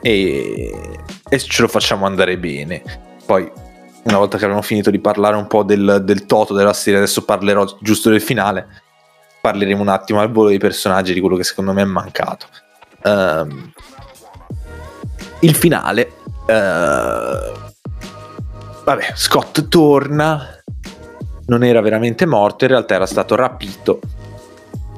e, 0.00 0.98
e 1.28 1.38
ce 1.38 1.60
lo 1.60 1.68
facciamo 1.68 2.06
andare 2.06 2.38
bene 2.38 2.82
poi 3.26 3.52
una 4.04 4.16
volta 4.16 4.38
che 4.38 4.44
abbiamo 4.44 4.62
finito 4.62 4.90
di 4.90 5.00
parlare 5.00 5.36
un 5.36 5.46
po' 5.46 5.62
del, 5.62 6.00
del 6.04 6.24
toto 6.24 6.54
della 6.54 6.74
serie, 6.74 7.00
adesso 7.00 7.24
parlerò 7.24 7.64
giusto 7.80 8.10
del 8.10 8.20
finale. 8.20 8.82
Parleremo 9.40 9.80
un 9.80 9.88
attimo 9.88 10.20
al 10.20 10.30
volo 10.30 10.50
dei 10.50 10.58
personaggi, 10.58 11.14
di 11.14 11.20
quello 11.20 11.36
che 11.36 11.44
secondo 11.44 11.72
me 11.72 11.80
è 11.80 11.86
mancato. 11.86 12.46
Um, 13.02 13.72
il 15.44 15.54
finale. 15.54 16.12
Uh, 16.46 17.52
vabbè, 18.84 19.12
Scott 19.14 19.68
torna. 19.68 20.48
Non 21.46 21.62
era 21.62 21.82
veramente 21.82 22.24
morto, 22.24 22.64
in 22.64 22.70
realtà 22.70 22.94
era 22.94 23.06
stato 23.06 23.34
rapito 23.34 24.00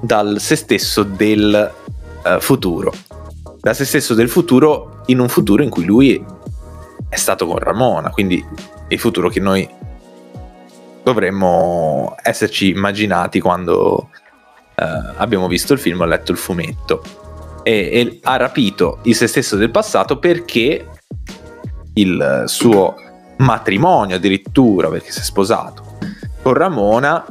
dal 0.01 0.39
se 0.39 0.55
stesso 0.55 1.03
del 1.03 1.73
uh, 2.25 2.41
futuro. 2.41 2.93
Da 3.61 3.75
se 3.75 3.85
stesso 3.85 4.15
del 4.15 4.29
futuro 4.29 5.03
in 5.07 5.19
un 5.19 5.29
futuro 5.29 5.65
in 5.65 5.71
cui 5.71 5.85
lui 5.85 6.25
è 7.09 7.17
stato 7.17 7.47
con 7.47 7.59
Ramona, 7.59 8.11
quindi 8.11 8.45
il 8.89 8.99
futuro 8.99 9.29
che 9.29 9.41
noi 9.41 9.69
dovremmo 11.03 12.15
esserci 12.23 12.71
immaginati 12.71 13.41
quando 13.41 14.11
eh, 14.75 15.13
abbiamo 15.17 15.49
visto 15.49 15.73
il 15.73 15.79
film 15.79 16.01
o 16.01 16.05
letto 16.05 16.33
il 16.33 16.39
fumetto. 16.39 17.26
E, 17.67 17.73
e, 17.73 18.21
ha 18.23 18.37
rapito 18.37 19.01
il 19.03 19.17
se 19.17 19.27
stesso 19.27 19.57
del 19.57 19.73
passato 19.73 20.21
perché 20.21 20.87
il 21.95 22.45
suo 22.47 22.95
matrimonio 23.39 24.15
addirittura, 24.15 24.89
perché 24.89 25.11
si 25.11 25.19
è 25.19 25.23
sposato 25.25 25.99
con 26.43 26.55
Ramona, 26.55 27.25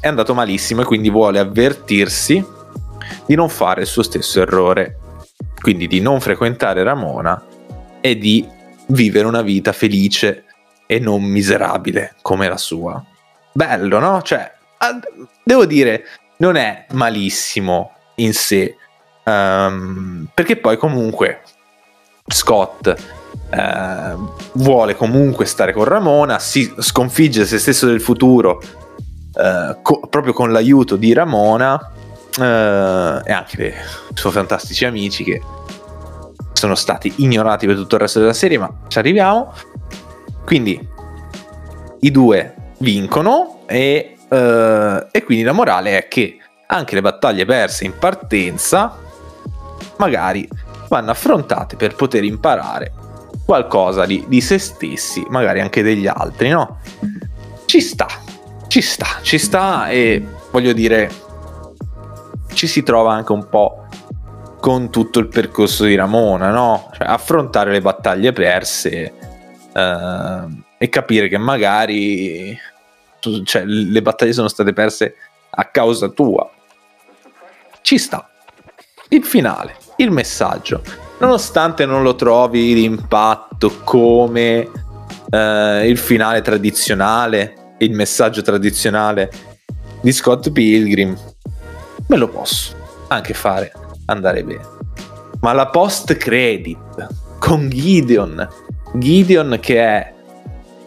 è 0.00 0.08
andato 0.08 0.32
malissimo 0.32 0.80
e 0.80 0.84
quindi 0.86 1.10
vuole 1.10 1.38
avvertirsi 1.38 2.42
di 3.26 3.34
non 3.34 3.50
fare 3.50 3.82
il 3.82 3.86
suo 3.86 4.02
stesso 4.02 4.40
errore, 4.40 4.98
quindi 5.60 5.86
di 5.86 6.00
non 6.00 6.20
frequentare 6.20 6.82
Ramona 6.82 7.44
e 8.00 8.16
di 8.16 8.46
vivere 8.86 9.26
una 9.26 9.42
vita 9.42 9.72
felice 9.72 10.44
e 10.86 10.98
non 10.98 11.22
miserabile 11.22 12.16
come 12.22 12.48
la 12.48 12.56
sua. 12.56 13.04
Bello, 13.52 13.98
no? 13.98 14.22
Cioè, 14.22 14.50
devo 15.44 15.66
dire, 15.66 16.04
non 16.38 16.56
è 16.56 16.86
malissimo 16.92 17.92
in 18.16 18.32
sé, 18.32 18.76
um, 19.24 20.26
perché 20.32 20.56
poi 20.56 20.76
comunque 20.76 21.42
Scott 22.26 22.94
uh, 23.50 24.32
vuole 24.52 24.96
comunque 24.96 25.46
stare 25.46 25.72
con 25.72 25.84
Ramona, 25.84 26.38
si 26.38 26.72
sconfigge 26.78 27.44
se 27.44 27.58
stesso 27.58 27.86
del 27.86 28.00
futuro 28.00 28.60
uh, 29.34 29.82
co- 29.82 30.00
proprio 30.08 30.32
con 30.32 30.52
l'aiuto 30.52 30.96
di 30.96 31.12
Ramona 31.12 31.92
eh, 32.38 33.20
e 33.24 33.32
anche 33.32 33.56
dei 33.56 33.74
suoi 34.14 34.32
fantastici 34.32 34.84
amici 34.84 35.24
che 35.24 35.40
sono 36.52 36.74
stati 36.74 37.12
ignorati 37.16 37.66
per 37.66 37.76
tutto 37.76 37.94
il 37.96 38.02
resto 38.02 38.20
della 38.20 38.32
serie, 38.32 38.58
ma 38.58 38.70
ci 38.88 38.98
arriviamo. 38.98 39.52
Quindi 40.44 40.88
i 42.00 42.10
due 42.10 42.54
vincono 42.78 43.62
e, 43.66 44.16
eh, 44.28 45.06
e 45.10 45.24
quindi 45.24 45.44
la 45.44 45.52
morale 45.52 45.98
è 45.98 46.08
che 46.08 46.38
anche 46.66 46.94
le 46.94 47.00
battaglie 47.00 47.44
perse 47.44 47.84
in 47.84 47.98
partenza 47.98 48.96
magari 50.00 50.48
vanno 50.88 51.10
affrontate 51.10 51.76
per 51.76 51.94
poter 51.94 52.24
imparare 52.24 52.92
qualcosa 53.44 54.06
di, 54.06 54.24
di 54.26 54.40
se 54.40 54.58
stessi, 54.58 55.24
magari 55.28 55.60
anche 55.60 55.82
degli 55.82 56.06
altri, 56.06 56.48
no? 56.48 56.80
Ci 57.66 57.80
sta, 57.80 58.08
ci 58.66 58.80
sta, 58.80 59.06
ci 59.22 59.38
sta 59.38 59.88
e 59.90 60.24
voglio 60.50 60.72
dire, 60.72 61.10
ci 62.54 62.66
si 62.66 62.82
trova 62.82 63.12
anche 63.12 63.32
un 63.32 63.48
po' 63.48 63.86
con 64.58 64.90
tutto 64.90 65.18
il 65.18 65.28
percorso 65.28 65.84
di 65.84 65.94
Ramona, 65.94 66.50
no? 66.50 66.90
Cioè, 66.94 67.06
affrontare 67.06 67.70
le 67.70 67.80
battaglie 67.80 68.32
perse 68.32 69.12
eh, 69.72 70.46
e 70.78 70.88
capire 70.88 71.28
che 71.28 71.38
magari 71.38 72.58
cioè, 73.44 73.64
le 73.64 74.02
battaglie 74.02 74.32
sono 74.32 74.48
state 74.48 74.72
perse 74.72 75.14
a 75.50 75.64
causa 75.66 76.08
tua. 76.08 76.50
Ci 77.82 77.98
sta. 77.98 78.28
Il 79.08 79.24
finale, 79.24 79.76
il 80.02 80.10
messaggio. 80.10 80.82
Nonostante 81.18 81.84
non 81.84 82.02
lo 82.02 82.14
trovi 82.14 82.74
d'impatto 82.74 83.80
come 83.84 84.70
eh, 85.30 85.88
il 85.88 85.98
finale 85.98 86.40
tradizionale, 86.40 87.74
il 87.78 87.92
messaggio 87.92 88.42
tradizionale 88.42 89.30
di 90.00 90.12
Scott 90.12 90.50
Pilgrim, 90.50 91.16
me 92.06 92.16
lo 92.16 92.28
posso 92.28 92.74
anche 93.08 93.34
fare 93.34 93.72
andare 94.06 94.42
bene. 94.42 94.66
Ma 95.40 95.52
la 95.52 95.66
post 95.66 96.16
credit 96.16 97.06
con 97.38 97.68
Gideon, 97.68 98.48
Gideon 98.94 99.58
che 99.60 99.80
è 99.80 100.14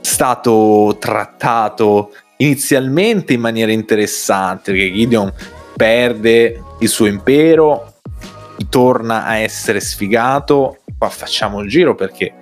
stato 0.01 0.95
trattato 0.99 2.11
inizialmente 2.37 3.33
in 3.33 3.39
maniera 3.39 3.71
interessante, 3.71 4.71
perché 4.71 4.91
Gideon 4.91 5.31
perde 5.75 6.61
il 6.79 6.89
suo 6.89 7.05
impero, 7.05 7.92
torna 8.69 9.25
a 9.25 9.37
essere 9.37 9.79
sfigato, 9.79 10.77
qua 10.97 11.09
facciamo 11.09 11.59
il 11.61 11.69
giro 11.69 11.95
perché 11.95 12.33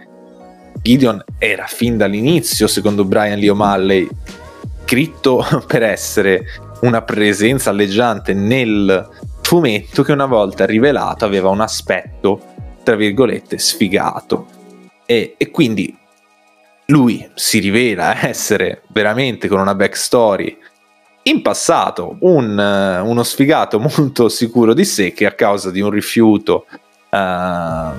Gideon 0.82 1.24
era 1.38 1.66
fin 1.68 1.98
dall'inizio, 1.98 2.68
secondo 2.68 3.06
Brian 3.06 3.40
Lee 3.40 3.50
O'Malley, 3.50 4.08
scritto 4.92 5.46
per 5.66 5.84
essere 5.84 6.44
una 6.82 7.02
presenza 7.02 7.70
alleggiante 7.70 8.34
nel 8.34 9.10
fumetto 9.42 10.04
che 10.04 10.12
una 10.12 10.26
volta 10.26 10.66
rivelato 10.66 11.24
aveva 11.24 11.48
un 11.48 11.62
aspetto, 11.62 12.42
tra 12.84 12.96
virgolette, 12.96 13.58
sfigato. 13.58 14.48
E, 15.06 15.36
e 15.38 15.50
quindi 15.50 15.98
lui 16.88 17.26
si 17.36 17.60
rivela 17.60 18.28
essere 18.28 18.82
veramente 18.88 19.48
con 19.48 19.62
una 19.62 19.76
backstory 19.76 20.58
in 21.24 21.42
passato 21.42 22.18
un, 22.22 22.58
uno 22.58 23.24
sfigato 23.24 23.80
molto 23.98 24.30
sicuro 24.30 24.74
di 24.74 24.86
sé 24.86 25.12
che 25.14 25.26
a 25.26 25.34
causa 25.34 25.70
di 25.72 25.82
un 25.82 25.90
rifiuto 25.90 26.66
uh, 27.12 27.92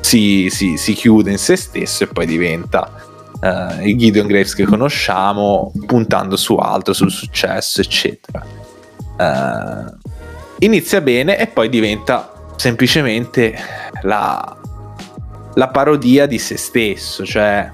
si, 0.00 0.48
si, 0.50 0.76
si, 0.76 0.92
chiude 0.92 1.30
in 1.30 1.38
se 1.38 1.56
stesso 1.56 2.04
e 2.04 2.06
poi 2.08 2.26
diventa 2.26 2.90
uh, 3.40 3.86
il 3.86 3.96
Gideon 3.96 4.26
Graves 4.26 4.54
che 4.54 4.64
conosciamo 4.64 5.72
puntando 5.86 6.36
su 6.36 6.54
altro, 6.56 6.92
sul 6.92 7.10
successo 7.10 7.80
eccetera. 7.80 8.44
Uh, 9.18 9.96
inizia 10.60 11.00
bene 11.00 11.38
e 11.38 11.46
poi 11.48 11.68
diventa 11.68 12.32
semplicemente 12.56 13.56
la, 14.02 14.56
la 15.54 15.68
parodia 15.68 16.26
di 16.26 16.38
se 16.38 16.56
stesso 16.56 17.24
cioè 17.24 17.72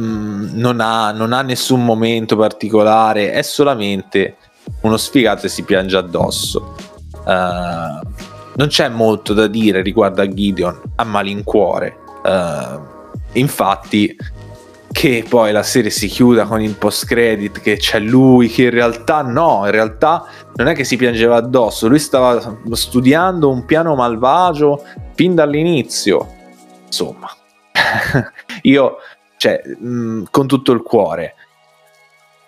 Mm, 0.00 0.50
non, 0.52 0.80
ha, 0.80 1.10
non 1.10 1.32
ha 1.32 1.42
nessun 1.42 1.84
momento 1.84 2.36
particolare, 2.36 3.32
è 3.32 3.42
solamente 3.42 4.36
uno 4.82 4.96
sfigato 4.96 5.46
e 5.46 5.48
si 5.48 5.64
piange 5.64 5.96
addosso. 5.96 6.76
Uh, 7.24 8.06
non 8.54 8.68
c'è 8.68 8.88
molto 8.88 9.34
da 9.34 9.48
dire 9.48 9.82
riguardo 9.82 10.22
a 10.22 10.28
Gideon 10.28 10.80
a 10.96 11.04
malincuore. 11.04 11.96
Uh, 12.22 12.80
infatti, 13.32 14.16
che 14.92 15.24
poi 15.28 15.52
la 15.52 15.62
serie 15.62 15.90
si 15.90 16.06
chiuda 16.08 16.44
con 16.44 16.60
il 16.60 16.74
post 16.74 17.06
credit 17.06 17.60
che 17.60 17.76
c'è 17.76 17.98
lui 17.98 18.48
che 18.48 18.64
in 18.64 18.70
realtà 18.70 19.22
no, 19.22 19.62
in 19.64 19.70
realtà 19.70 20.24
non 20.54 20.66
è 20.68 20.74
che 20.74 20.84
si 20.84 20.96
piangeva 20.96 21.36
addosso, 21.36 21.88
lui 21.88 21.98
stava 21.98 22.58
studiando 22.72 23.50
un 23.50 23.64
piano 23.64 23.94
malvagio 23.94 24.84
fin 25.14 25.34
dall'inizio. 25.34 26.34
Insomma, 26.86 27.28
io 28.62 28.96
cioè, 29.38 29.62
mh, 29.64 29.88
mm, 29.88 30.22
con 30.30 30.46
tutto 30.46 30.72
il 30.72 30.82
cuore. 30.82 31.34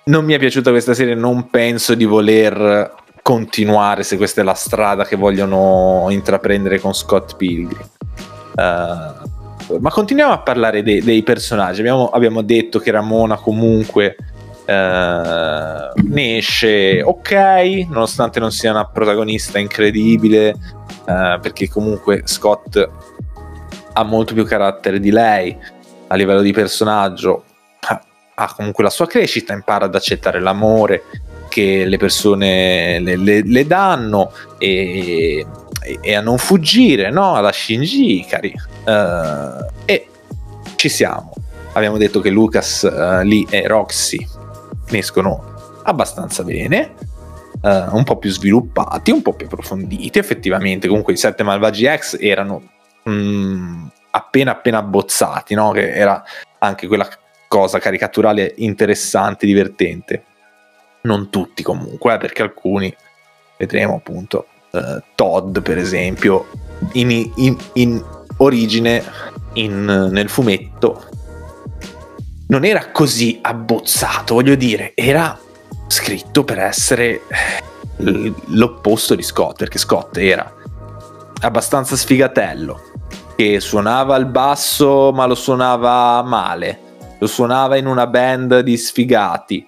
Non 0.04 0.24
mi 0.24 0.34
è 0.34 0.38
piaciuta 0.38 0.70
questa 0.70 0.92
serie, 0.92 1.14
non 1.14 1.48
penso 1.48 1.94
di 1.94 2.04
voler 2.04 2.94
continuare 3.22 4.02
se 4.02 4.16
questa 4.16 4.40
è 4.40 4.44
la 4.44 4.54
strada 4.54 5.04
che 5.04 5.16
vogliono 5.16 6.06
intraprendere 6.10 6.80
con 6.80 6.92
Scott 6.92 7.36
Pilgrim. 7.36 7.88
Uh, 8.56 9.78
ma 9.78 9.90
continuiamo 9.90 10.32
a 10.32 10.40
parlare 10.40 10.82
de- 10.82 11.02
dei 11.02 11.22
personaggi. 11.22 11.80
Abbiamo, 11.80 12.08
abbiamo, 12.08 12.42
detto 12.42 12.80
che 12.80 12.90
Ramona 12.90 13.36
comunque 13.36 14.16
uh, 14.66 14.72
ne 14.72 16.36
esce 16.36 17.02
ok, 17.02 17.86
nonostante 17.88 18.40
non 18.40 18.50
sia 18.50 18.72
una 18.72 18.86
protagonista 18.86 19.58
incredibile, 19.58 20.56
uh, 21.06 21.38
perché 21.40 21.68
comunque 21.68 22.22
Scott 22.24 22.88
ha 23.92 24.02
molto 24.02 24.34
più 24.34 24.44
carattere 24.44 24.98
di 24.98 25.10
lei 25.10 25.56
a 26.12 26.16
livello 26.16 26.42
di 26.42 26.52
personaggio 26.52 27.44
ha 28.42 28.54
comunque 28.54 28.82
la 28.82 28.90
sua 28.90 29.06
crescita, 29.06 29.52
impara 29.52 29.84
ad 29.84 29.94
accettare 29.94 30.40
l'amore 30.40 31.04
che 31.48 31.84
le 31.84 31.98
persone 31.98 32.98
le, 33.00 33.16
le, 33.16 33.42
le 33.44 33.66
danno 33.66 34.32
e, 34.56 35.44
e, 36.00 36.14
a 36.14 36.20
non 36.20 36.38
fuggire 36.38 37.10
no? 37.10 37.34
alla 37.34 37.52
Shinji 37.52 38.20
Ikari. 38.20 38.54
Uh, 38.86 39.66
e 39.84 40.06
ci 40.76 40.88
siamo. 40.88 41.34
Abbiamo 41.72 41.98
detto 41.98 42.20
che 42.20 42.30
Lucas, 42.30 42.82
uh, 42.90 43.22
Lee 43.22 43.46
e 43.50 43.66
Roxy 43.66 44.26
escono 44.90 45.80
abbastanza 45.82 46.42
bene. 46.42 46.94
Uh, 47.60 47.94
un 47.94 48.04
po' 48.04 48.16
più 48.16 48.30
sviluppati, 48.30 49.10
un 49.10 49.20
po' 49.20 49.34
più 49.34 49.44
approfonditi. 49.44 50.18
Effettivamente, 50.18 50.88
comunque, 50.88 51.12
i 51.12 51.16
sette 51.16 51.42
malvagi 51.42 51.86
X 51.94 52.16
erano 52.18 52.62
mm, 53.06 53.86
appena 54.10 54.52
appena 54.52 54.78
abbozzati, 54.78 55.54
no? 55.54 55.70
che 55.70 55.92
era 55.92 56.22
anche 56.58 56.86
quella 56.86 57.08
cosa 57.48 57.78
caricaturale 57.78 58.54
interessante, 58.58 59.46
divertente. 59.46 60.24
Non 61.02 61.30
tutti 61.30 61.62
comunque, 61.62 62.14
eh, 62.14 62.18
perché 62.18 62.42
alcuni, 62.42 62.94
vedremo 63.56 63.96
appunto, 63.96 64.46
eh, 64.70 65.02
Todd 65.14 65.58
per 65.60 65.78
esempio, 65.78 66.46
in, 66.92 67.10
in, 67.10 67.56
in 67.74 68.04
origine 68.36 69.02
in, 69.54 69.84
nel 69.84 70.28
fumetto 70.28 71.08
non 72.46 72.64
era 72.64 72.90
così 72.90 73.38
abbozzato, 73.40 74.34
voglio 74.34 74.56
dire, 74.56 74.92
era 74.94 75.38
scritto 75.86 76.44
per 76.44 76.58
essere 76.58 77.22
l'opposto 78.46 79.14
di 79.14 79.22
Scott, 79.22 79.58
perché 79.58 79.78
Scott 79.78 80.16
era 80.16 80.52
abbastanza 81.42 81.96
sfigatello, 81.96 82.89
che 83.40 83.58
suonava 83.58 84.16
il 84.16 84.26
basso 84.26 85.12
ma 85.14 85.24
lo 85.24 85.34
suonava 85.34 86.22
male, 86.22 86.78
lo 87.18 87.26
suonava 87.26 87.78
in 87.78 87.86
una 87.86 88.06
band 88.06 88.58
di 88.58 88.76
sfigati, 88.76 89.66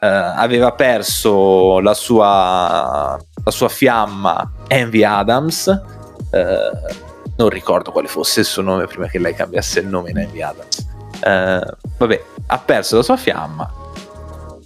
uh, 0.00 0.06
aveva 0.34 0.72
perso 0.72 1.78
la 1.78 1.94
sua, 1.94 3.16
la 3.44 3.50
sua 3.52 3.68
fiamma 3.68 4.50
Envy 4.66 5.04
Adams, 5.04 5.66
uh, 5.68 6.94
non 7.36 7.48
ricordo 7.48 7.92
quale 7.92 8.08
fosse 8.08 8.40
il 8.40 8.46
suo 8.46 8.62
nome 8.62 8.86
prima 8.86 9.06
che 9.06 9.20
lei 9.20 9.36
cambiasse 9.36 9.78
il 9.78 9.86
nome 9.86 10.10
in 10.10 10.18
Envy 10.18 10.42
Adams. 10.42 10.88
Uh, 11.22 11.76
vabbè, 11.98 12.24
ha 12.48 12.58
perso 12.58 12.96
la 12.96 13.02
sua 13.04 13.16
fiamma, 13.16 13.72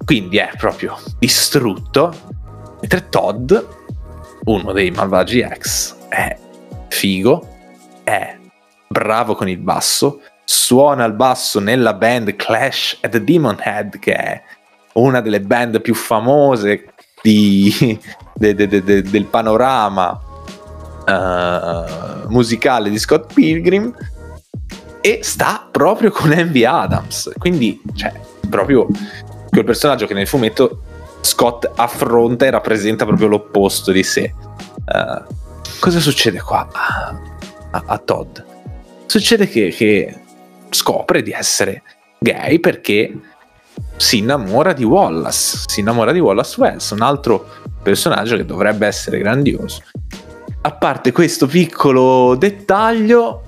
quindi 0.02 0.38
è 0.38 0.48
proprio 0.56 0.96
distrutto, 1.18 2.14
mentre 2.80 3.06
Todd, 3.10 3.52
uno 4.44 4.72
dei 4.72 4.90
malvagi 4.90 5.40
ex, 5.40 5.94
è 6.08 6.38
figo, 6.88 7.58
è 8.10 8.38
bravo 8.88 9.34
con 9.34 9.48
il 9.48 9.58
basso, 9.58 10.20
suona 10.44 11.04
il 11.04 11.12
basso 11.12 11.60
nella 11.60 11.94
band 11.94 12.34
Clash 12.36 12.98
at 13.00 13.12
the 13.12 13.22
Demon 13.22 13.58
Head, 13.62 13.98
che 13.98 14.14
è 14.14 14.42
una 14.94 15.20
delle 15.20 15.40
band 15.40 15.80
più 15.80 15.94
famose 15.94 16.92
di, 17.22 17.98
de, 18.34 18.54
de, 18.54 18.66
de, 18.66 19.02
del 19.02 19.24
panorama 19.26 20.20
uh, 21.06 22.28
musicale 22.28 22.90
di 22.90 22.98
Scott 22.98 23.32
Pilgrim 23.32 23.94
e 25.00 25.20
sta 25.22 25.66
proprio 25.70 26.10
con 26.10 26.30
Envy 26.32 26.64
Adams 26.64 27.30
quindi 27.38 27.80
cioè 27.94 28.12
proprio 28.50 28.86
quel 29.48 29.64
personaggio 29.64 30.06
che 30.06 30.14
nel 30.14 30.26
fumetto 30.26 30.82
Scott 31.20 31.70
affronta 31.74 32.46
e 32.46 32.50
rappresenta 32.50 33.04
proprio 33.04 33.28
l'opposto 33.28 33.92
di 33.92 34.02
sé. 34.02 34.32
Uh, 34.86 35.22
cosa 35.78 36.00
succede 36.00 36.40
qua 36.40 36.68
a, 36.72 37.20
a, 37.70 37.82
a 37.86 37.98
Todd? 37.98 38.38
Succede 39.06 39.48
che, 39.48 39.70
che, 39.70 40.14
scopre 40.70 41.22
di 41.22 41.32
essere 41.32 41.82
gay 42.18 42.60
perché 42.60 43.12
si 43.96 44.18
innamora 44.18 44.72
di 44.72 44.84
Wallace, 44.84 45.62
si 45.66 45.80
innamora 45.80 46.12
di 46.12 46.20
Wallace 46.20 46.60
Wells, 46.60 46.90
un 46.90 47.02
altro 47.02 47.46
personaggio 47.82 48.36
che 48.36 48.44
dovrebbe 48.44 48.86
essere 48.86 49.18
grandioso. 49.18 49.82
A 50.62 50.72
parte 50.72 51.12
questo 51.12 51.46
piccolo 51.46 52.34
dettaglio, 52.36 53.42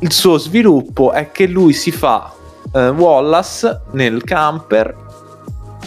il 0.00 0.12
suo 0.12 0.38
sviluppo 0.38 1.12
è 1.12 1.30
che 1.30 1.46
lui 1.46 1.72
si 1.72 1.90
fa 1.90 2.32
eh, 2.72 2.88
Wallace 2.88 3.82
nel 3.92 4.22
camper 4.24 5.01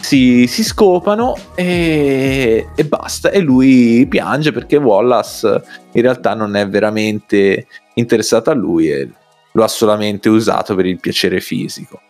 si, 0.05 0.45
si 0.45 0.63
scopano 0.63 1.35
e, 1.55 2.67
e, 2.75 2.85
basta. 2.85 3.31
E 3.31 3.39
lui 3.39 4.05
piange 4.07 4.51
perché 4.51 4.77
Wallace 4.77 5.63
in 5.93 6.01
realtà 6.01 6.35
non 6.35 6.55
è 6.55 6.69
veramente 6.69 7.65
interessato 7.95 8.51
a 8.51 8.53
lui 8.53 8.91
e 8.91 9.09
lo 9.51 9.63
ha 9.63 9.67
solamente 9.67 10.29
usato 10.29 10.75
per 10.75 10.85
il 10.85 10.99
piacere 10.99 11.39
fisico. 11.39 12.01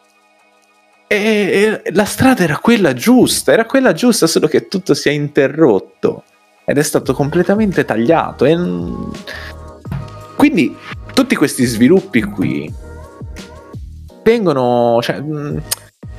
E, 1.08 1.82
e 1.86 1.92
la 1.94 2.04
strada 2.04 2.44
era 2.44 2.58
quella 2.58 2.94
giusta, 2.94 3.54
era 3.54 3.66
quella 3.66 3.94
giusta, 3.94 4.28
solo 4.28 4.48
che 4.48 4.68
tutto 4.68 4.94
si 4.94 5.08
è 5.08 5.12
interrotto 5.14 6.24
ed 6.66 6.78
è 6.78 6.84
stato 6.84 7.14
completamente 7.14 7.86
tagliato. 7.86 8.44
E... 8.44 8.58
Quindi 10.36 10.76
tutti 11.14 11.36
questi 11.36 11.64
sviluppi 11.64 12.24
qui 12.24 12.74
vengono, 14.22 15.00
cioè, 15.02 15.24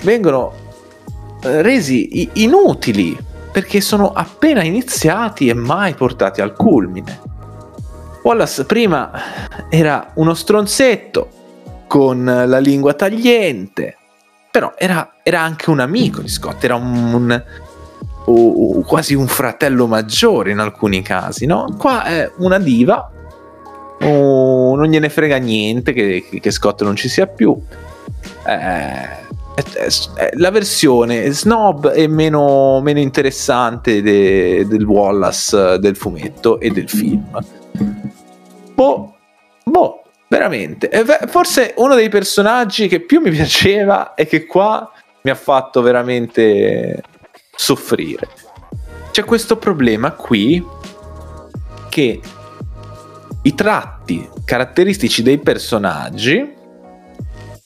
vengono 0.02 0.64
resi 1.62 2.28
inutili 2.34 3.16
perché 3.52 3.80
sono 3.80 4.12
appena 4.12 4.62
iniziati 4.62 5.48
e 5.48 5.54
mai 5.54 5.94
portati 5.94 6.40
al 6.40 6.54
culmine. 6.54 7.20
Wallace 8.22 8.64
prima 8.64 9.10
era 9.70 10.10
uno 10.14 10.34
stronzetto 10.34 11.30
con 11.86 12.24
la 12.24 12.58
lingua 12.58 12.92
tagliente, 12.92 13.96
però 14.50 14.74
era, 14.76 15.14
era 15.22 15.40
anche 15.40 15.70
un 15.70 15.80
amico 15.80 16.20
di 16.20 16.28
Scott, 16.28 16.62
era 16.64 16.74
un, 16.74 17.14
un 17.14 17.44
uh, 18.26 18.84
quasi 18.86 19.14
un 19.14 19.26
fratello 19.26 19.86
maggiore 19.86 20.50
in 20.50 20.58
alcuni 20.58 21.02
casi, 21.02 21.46
no? 21.46 21.74
Qua 21.78 22.04
è 22.04 22.30
una 22.38 22.58
diva, 22.58 23.10
uh, 24.00 24.74
non 24.74 24.86
gliene 24.86 25.08
frega 25.08 25.36
niente 25.36 25.92
che, 25.92 26.26
che 26.40 26.50
Scott 26.50 26.82
non 26.82 26.96
ci 26.96 27.08
sia 27.08 27.26
più. 27.26 27.56
Eh, 28.46 29.24
la 30.34 30.50
versione 30.50 31.30
snob 31.30 31.92
e 31.94 32.06
meno, 32.08 32.80
meno 32.82 32.98
interessante 32.98 34.02
de, 34.02 34.66
del 34.66 34.84
Wallace 34.84 35.78
del 35.78 35.96
fumetto 35.96 36.60
e 36.60 36.70
del 36.70 36.88
film. 36.88 37.26
Boh, 38.74 39.16
boh, 39.64 40.02
veramente. 40.28 40.90
Forse 41.28 41.72
uno 41.76 41.94
dei 41.94 42.10
personaggi 42.10 42.88
che 42.88 43.00
più 43.00 43.20
mi 43.20 43.30
piaceva 43.32 44.14
e 44.14 44.26
che 44.26 44.44
qua 44.44 44.90
mi 45.22 45.30
ha 45.30 45.34
fatto 45.34 45.80
veramente 45.80 47.02
soffrire. 47.54 48.28
C'è 49.10 49.24
questo 49.24 49.56
problema 49.56 50.12
qui 50.12 50.62
che 51.88 52.20
i 53.42 53.54
tratti 53.54 54.28
caratteristici 54.44 55.22
dei 55.22 55.38
personaggi 55.38 56.54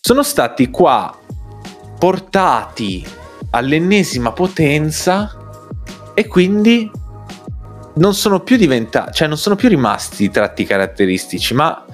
sono 0.01 0.23
stati 0.23 0.71
qua 0.71 1.20
portati 2.01 3.07
all'ennesima 3.51 4.33
potenza 4.33 5.37
e 6.15 6.27
quindi 6.27 6.91
non 7.97 8.15
sono 8.15 8.41
più 8.41 8.57
diventati, 8.57 9.13
cioè 9.13 9.29
non 9.29 9.37
sono 9.37 9.55
più 9.55 9.69
rimasti 9.69 10.31
tratti 10.31 10.65
caratteristici, 10.65 11.53
ma 11.53 11.85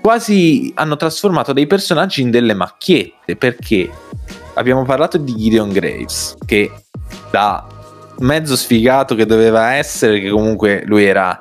quasi 0.00 0.72
hanno 0.76 0.96
trasformato 0.96 1.52
dei 1.52 1.66
personaggi 1.66 2.22
in 2.22 2.30
delle 2.30 2.54
macchiette 2.54 3.36
perché 3.36 3.90
abbiamo 4.54 4.82
parlato 4.84 5.18
di 5.18 5.36
Gideon 5.36 5.70
Graves 5.70 6.36
che 6.46 6.72
da 7.30 7.66
mezzo 8.20 8.56
sfigato 8.56 9.14
che 9.14 9.26
doveva 9.26 9.74
essere 9.74 10.20
che 10.20 10.30
comunque 10.30 10.84
lui 10.86 11.04
era 11.04 11.38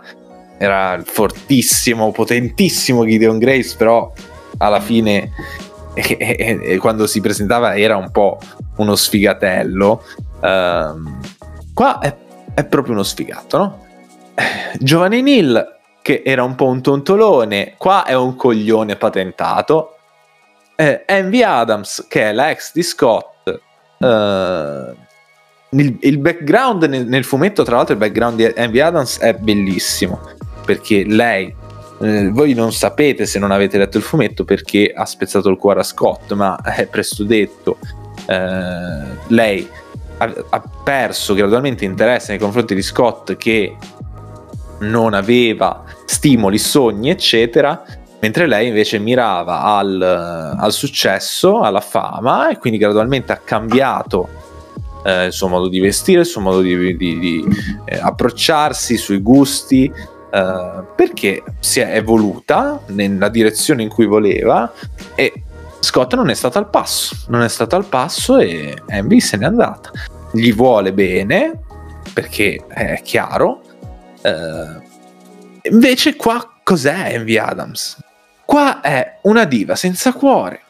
era 0.57 1.01
fortissimo, 1.03 2.11
potentissimo 2.11 3.03
Gideon 3.05 3.39
Graves, 3.39 3.73
però 3.75 4.13
alla 4.57 4.79
fine 4.81 5.31
e, 5.93 6.17
e, 6.19 6.59
e, 6.61 6.77
quando 6.77 7.07
si 7.07 7.21
presentava 7.21 7.75
era 7.75 7.97
un 7.97 8.11
po' 8.11 8.39
uno 8.77 8.95
sfigatello. 8.95 10.03
Um, 10.41 11.19
qua 11.73 11.99
è, 11.99 12.15
è, 12.53 12.65
proprio 12.65 12.93
uno 12.93 13.03
sfigato, 13.03 13.57
no? 13.57 13.85
Giovanni 14.79 15.21
Neal, 15.21 15.79
che 16.01 16.23
era 16.25 16.43
un 16.43 16.55
po' 16.55 16.67
un 16.67 16.81
tontolone, 16.81 17.75
qua 17.77 18.05
è 18.05 18.15
un 18.15 18.35
coglione 18.35 18.95
patentato. 18.95 19.97
Eh, 20.75 21.03
Envy 21.05 21.43
Adams, 21.43 22.05
che 22.07 22.29
è 22.29 22.33
la 22.33 22.49
ex 22.49 22.71
di 22.73 22.83
Scott. 22.83 23.61
Uh, 23.99 24.95
il, 25.73 25.97
il, 26.01 26.17
background 26.17 26.83
nel, 26.85 27.05
nel, 27.05 27.23
fumetto, 27.23 27.63
tra 27.63 27.75
l'altro, 27.75 27.93
il 27.93 27.99
background 27.99 28.35
di 28.37 28.51
Envy 28.55 28.79
Adams 28.79 29.19
è 29.19 29.33
bellissimo 29.33 30.19
perché 30.65 31.03
lei 31.05 31.53
eh, 32.01 32.29
voi 32.29 32.53
non 32.53 32.73
sapete 32.73 33.25
se 33.25 33.39
non 33.39 33.51
avete 33.51 33.77
letto 33.77 33.97
il 33.97 34.03
fumetto 34.03 34.43
perché 34.43 34.91
ha 34.95 35.05
spezzato 35.05 35.49
il 35.49 35.57
cuore 35.57 35.81
a 35.81 35.83
Scott, 35.83 36.33
ma 36.33 36.59
è 36.61 36.87
presto 36.87 37.23
detto. 37.23 37.77
Eh, 38.25 39.17
lei 39.27 39.67
ha, 40.17 40.33
ha 40.49 40.63
perso 40.83 41.33
gradualmente 41.33 41.85
interesse 41.85 42.31
nei 42.31 42.39
confronti 42.39 42.75
di 42.75 42.81
Scott 42.81 43.35
che 43.35 43.75
non 44.79 45.13
aveva 45.13 45.83
stimoli, 46.05 46.57
sogni, 46.57 47.09
eccetera, 47.09 47.83
mentre 48.19 48.47
lei 48.47 48.67
invece 48.67 48.99
mirava 48.99 49.61
al, 49.61 50.01
al 50.01 50.71
successo, 50.71 51.61
alla 51.61 51.81
fama 51.81 52.49
e 52.49 52.57
quindi 52.57 52.79
gradualmente 52.79 53.31
ha 53.31 53.41
cambiato 53.43 54.27
eh, 55.03 55.25
il 55.25 55.33
suo 55.33 55.47
modo 55.47 55.67
di 55.67 55.79
vestire, 55.79 56.21
il 56.21 56.25
suo 56.25 56.41
modo 56.41 56.61
di, 56.61 56.95
di, 56.97 57.19
di 57.19 57.45
eh, 57.85 57.97
approcciarsi, 57.97 58.93
i 58.93 58.97
suoi 58.97 59.19
gusti, 59.19 59.91
uh, 60.31 60.85
perché 60.95 61.43
si 61.59 61.79
è 61.79 61.95
evoluta 61.95 62.81
nella 62.87 63.29
direzione 63.29 63.83
in 63.83 63.89
cui 63.89 64.05
voleva 64.05 64.71
e 65.15 65.43
Scott 65.79 66.13
non 66.13 66.29
è 66.29 66.33
stato 66.33 66.57
al 66.57 66.69
passo, 66.69 67.15
non 67.27 67.41
è 67.41 67.49
stato 67.49 67.75
al 67.75 67.85
passo 67.85 68.37
e 68.37 68.81
Envy 68.87 69.19
se 69.19 69.37
n'è 69.37 69.45
andata. 69.45 69.91
Gli 70.31 70.53
vuole 70.53 70.93
bene 70.93 71.59
perché 72.13 72.63
è 72.67 73.01
chiaro. 73.03 73.61
Uh, 74.21 74.81
invece 75.63 76.15
qua 76.15 76.59
cos'è 76.63 77.13
Envy 77.13 77.37
Adams? 77.37 77.97
Qua 78.45 78.81
è 78.81 79.19
una 79.23 79.45
diva 79.45 79.75
senza 79.75 80.13
cuore. 80.13 80.61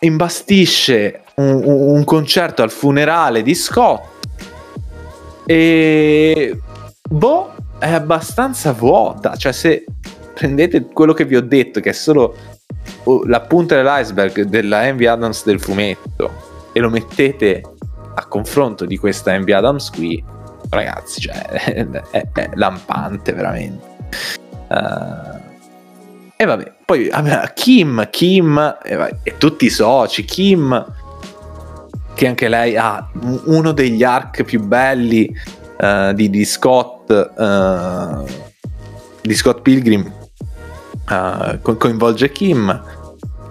Imbastisce 0.00 1.22
un, 1.36 1.62
un 1.64 2.04
concerto 2.04 2.62
al 2.62 2.70
funerale 2.70 3.42
di 3.42 3.54
Scott 3.54 4.12
e 5.46 6.58
boh 7.08 7.53
è 7.78 7.92
abbastanza 7.92 8.72
vuota. 8.72 9.36
Cioè, 9.36 9.52
se 9.52 9.84
prendete 10.34 10.86
quello 10.86 11.12
che 11.12 11.24
vi 11.24 11.36
ho 11.36 11.42
detto, 11.42 11.80
che 11.80 11.90
è 11.90 11.92
solo 11.92 12.34
uh, 13.04 13.24
la 13.24 13.40
punta 13.40 13.76
dell'iceberg 13.76 14.42
della 14.42 14.86
Envy 14.86 15.06
Adams 15.06 15.44
del 15.44 15.60
fumetto, 15.60 16.52
e 16.72 16.80
lo 16.80 16.90
mettete 16.90 17.62
a 18.16 18.26
confronto 18.26 18.84
di 18.84 18.96
questa 18.96 19.32
Envy 19.32 19.52
Adams 19.52 19.90
qui, 19.90 20.22
ragazzi, 20.70 21.20
cioè, 21.20 21.34
è, 22.10 22.28
è, 22.32 22.50
lampante 22.54 23.32
veramente. 23.32 23.92
Uh, 24.68 25.42
e 26.36 26.44
vabbè, 26.44 26.72
poi 26.84 27.10
Kim, 27.54 28.08
Kim 28.10 28.78
e, 28.82 29.16
e 29.22 29.36
tutti 29.38 29.66
i 29.66 29.70
soci, 29.70 30.24
Kim 30.24 31.02
che 32.14 32.28
anche 32.28 32.48
lei 32.48 32.76
ha 32.76 33.08
uno 33.46 33.72
degli 33.72 34.02
arc 34.02 34.44
più 34.44 34.62
belli 34.62 35.32
uh, 35.78 36.12
di, 36.12 36.30
di, 36.30 36.44
Scott 36.44 37.10
uh, 37.10 38.24
di 39.20 39.34
Scott 39.34 39.60
Pilgrim 39.62 40.12
uh, 41.10 41.60
co- 41.60 41.76
coinvolge 41.76 42.30
Kim 42.30 42.82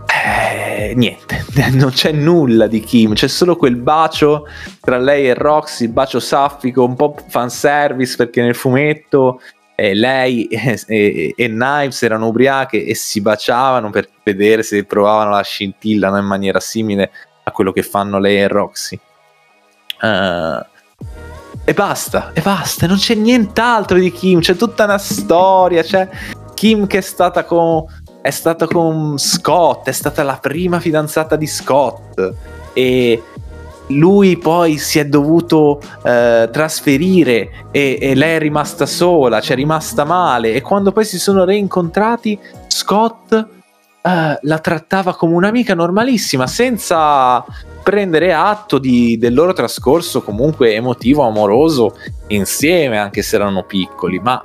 eh, 0.08 0.94
niente 0.96 1.46
non 1.74 1.92
c'è 1.92 2.12
nulla 2.12 2.68
di 2.68 2.80
Kim 2.80 3.14
c'è 3.14 3.28
solo 3.28 3.56
quel 3.56 3.76
bacio 3.76 4.48
tra 4.80 4.98
lei 4.98 5.28
e 5.28 5.34
Roxy 5.34 5.86
il 5.86 5.92
bacio 5.92 6.20
saffico 6.20 6.84
un 6.84 6.96
po' 6.96 7.16
fanservice 7.28 8.16
perché 8.16 8.42
nel 8.42 8.56
fumetto 8.56 9.42
eh, 9.76 9.94
lei 9.94 10.46
e, 10.48 10.80
e, 10.88 11.34
e, 11.36 11.48
Knives 11.48 12.04
erano 12.04 12.28
ubriache 12.28 12.86
e 12.86 12.96
si 12.96 13.22
baciavano 13.22 13.90
per 13.90 14.10
vedere 14.24 14.64
se 14.64 14.84
provavano 14.84 15.32
la 15.32 15.42
scintilla 15.42 16.10
no? 16.10 16.18
in 16.18 16.26
maniera 16.26 16.60
simile 16.60 17.12
a 17.44 17.52
quello 17.52 17.72
che 17.72 17.84
fanno 17.84 18.20
lei 18.20 18.38
e 18.38 18.48
Roxy 18.48 19.00
uh, 20.02 20.72
e 21.66 21.74
basta, 21.74 22.32
e 22.34 22.42
basta, 22.42 22.88
non 22.88 22.98
c'è 22.98 23.16
nient'altro 23.16 23.98
di 23.98 24.12
Kim, 24.12 24.40
c'è 24.40 24.56
tutta 24.56 24.84
una 24.84 24.98
storia, 24.98 25.82
c'è 25.82 26.10
Kim 26.54 26.88
che 26.88 26.98
è 26.98 27.02
stata 27.02 27.46
con, 27.46 27.86
è 28.22 28.32
stata 28.32 28.68
con 28.68 29.18
Scott, 29.18 29.88
è 29.88 29.94
stata 29.94 30.24
la 30.24 30.38
prima 30.42 30.80
fidanzata 30.80 31.36
di 31.36 31.48
Scott. 31.48 32.34
E 32.74 33.24
lui 33.88 34.38
poi 34.38 34.78
si 34.78 35.00
è 35.00 35.06
dovuto 35.06 35.82
eh, 36.04 36.50
trasferire 36.52 37.68
e, 37.72 37.98
e, 38.02 38.16
lei 38.16 38.36
è 38.36 38.40
rimasta 38.40 38.86
sola, 38.86 39.40
cioè 39.42 39.54
è 39.54 39.56
rimasta 39.56 40.04
male. 40.04 40.54
E 40.54 40.62
quando 40.62 40.92
poi 40.92 41.06
si 41.06 41.20
sono 41.20 41.44
reincontrati 41.44 42.38
Scott 42.68 43.53
eh, 44.06 44.40
la 44.42 44.60
trattava 44.60 45.16
come 45.16 45.34
un'amica 45.34 45.74
normalissima 45.74 46.48
senza 46.48 47.44
prendere 47.82 48.34
atto 48.34 48.78
di, 48.78 49.18
del 49.18 49.34
loro 49.34 49.54
trascorso 49.54 50.22
comunque 50.22 50.74
emotivo, 50.74 51.24
amoroso 51.24 51.98
insieme 52.28 52.98
anche 52.98 53.22
se 53.22 53.36
erano 53.36 53.64
piccoli 53.64 54.20
ma 54.20 54.44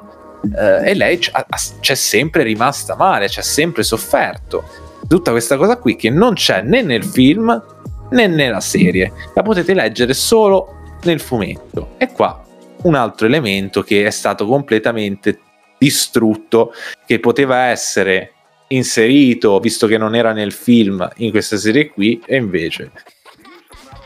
eh, 0.57 0.91
e 0.91 0.95
lei 0.95 1.19
c'è 1.19 1.95
sempre 1.95 2.45
rimasta 2.45 2.95
male, 2.97 3.27
c'è 3.27 3.43
sempre 3.43 3.83
sofferto 3.83 4.65
tutta 5.09 5.31
questa 5.31 5.57
cosa 5.57 5.79
qui 5.79 5.97
che 5.97 6.11
non 6.11 6.35
c'è 6.35 6.63
né 6.63 6.83
nel 6.83 7.05
film 7.05 7.63
né 8.11 8.27
nella 8.27 8.61
serie, 8.61 9.13
la 9.35 9.43
potete 9.43 9.75
leggere 9.75 10.15
solo 10.15 10.77
nel 11.03 11.21
fumetto. 11.21 11.95
E 11.99 12.13
qua 12.13 12.43
un 12.83 12.95
altro 12.95 13.27
elemento 13.27 13.83
che 13.83 14.07
è 14.07 14.11
stato 14.11 14.47
completamente 14.47 15.41
distrutto, 15.79 16.73
che 17.07 17.21
poteva 17.21 17.65
essere 17.67 18.35
inserito, 18.69 19.59
visto 19.61 19.87
che 19.87 19.99
non 19.99 20.15
era 20.15 20.33
nel 20.33 20.53
film, 20.53 21.09
in 21.17 21.31
questa 21.31 21.57
serie 21.57 21.89
qui, 21.91 22.21
e 22.27 22.37
invece 22.37 22.91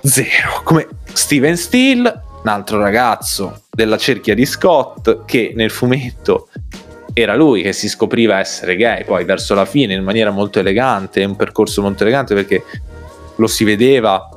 zero. 0.03 0.63
Come 0.65 0.87
Steven 1.13 1.57
Steele, 1.57 2.23
un 2.43 2.49
altro 2.49 2.79
ragazzo 2.79 3.63
della 3.71 3.97
cerchia 3.97 4.35
di 4.35 4.45
Scott, 4.47 5.25
che 5.25 5.53
nel 5.55 5.71
fumetto 5.71 6.49
era 7.15 7.35
lui 7.35 7.63
che 7.63 7.73
si 7.73 7.89
scopriva 7.89 8.39
essere 8.39 8.77
gay, 8.77 9.05
poi 9.05 9.25
verso 9.25 9.55
la 9.55 9.65
fine 9.65 9.95
in 9.95 10.03
maniera 10.03 10.31
molto 10.31 10.59
elegante, 10.59 11.25
un 11.25 11.37
percorso 11.37 11.83
molto 11.83 12.03
elegante 12.05 12.35
perché 12.35 12.65
lo 13.37 13.47
si 13.47 13.65
vedeva 13.65 14.29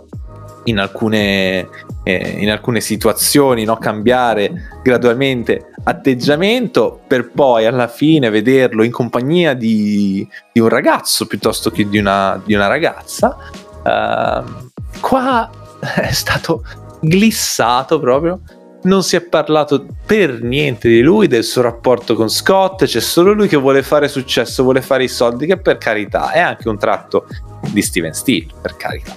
in 0.65 0.80
alcune, 0.80 1.67
eh, 2.08 2.36
in 2.38 2.51
alcune 2.51 2.82
situazioni 2.82 3.64
no? 3.64 3.78
cambiare 3.78 4.80
gradualmente 4.84 5.72
atteggiamento 5.84 7.01
per 7.08 7.32
poi 7.32 7.66
alla 7.66 7.88
fine 7.88 8.30
vederlo 8.30 8.84
in 8.84 8.91
compagnia 8.91 9.56
di, 9.56 10.28
di 10.53 10.60
un 10.60 10.70
ragazzo 10.70 11.26
piuttosto 11.26 11.72
che 11.72 11.89
di 11.89 11.97
una, 11.97 12.39
di 12.45 12.53
una 12.53 12.68
ragazza. 12.68 13.36
Uh, 13.84 14.70
qua 14.99 15.49
è 15.95 16.12
stato 16.12 16.64
glissato 17.01 17.99
proprio 17.99 18.39
non 18.84 19.01
si 19.01 19.16
è 19.16 19.22
parlato 19.22 19.86
per 20.06 20.43
niente 20.43 20.88
di 20.88 21.01
lui, 21.01 21.26
del 21.28 21.43
suo 21.43 21.64
rapporto 21.64 22.14
con 22.14 22.30
Scott, 22.30 22.86
c'è 22.86 22.99
solo 22.99 23.34
lui 23.34 23.47
che 23.47 23.58
vuole 23.58 23.82
fare 23.82 24.08
successo, 24.08 24.62
vuole 24.62 24.84
fare 24.84 25.03
i 25.03 25.08
soldi, 25.08 25.47
che 25.47 25.58
per 25.58 25.80
carità 25.80 26.32
è 26.32 26.39
anche 26.39 26.70
un 26.70 26.78
tratto 26.78 27.26
di 27.72 27.82
Steven 27.82 28.14
Steele, 28.14 28.45
per 28.62 28.76
carità. 28.76 29.16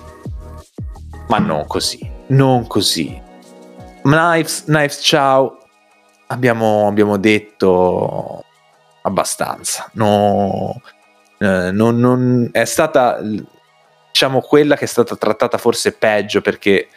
Ma 1.29 1.37
non 1.37 1.67
così, 1.67 2.01
non 2.29 2.67
così. 2.67 3.21
Knives, 4.03 4.65
Knives 4.65 5.01
ciao, 5.03 5.59
abbiamo, 6.29 6.87
abbiamo 6.87 7.17
detto 7.17 8.45
abbastanza. 9.03 9.89
No, 9.95 10.81
eh, 11.39 11.71
non, 11.71 11.99
non, 11.99 12.49
è 12.53 12.65
stata, 12.65 13.19
diciamo, 13.21 14.41
quella 14.41 14.77
che 14.77 14.85
è 14.85 14.89
stata 14.89 15.17
trattata 15.17 15.59
forse 15.59 15.93
peggio 15.93 16.41
perché 16.41 16.89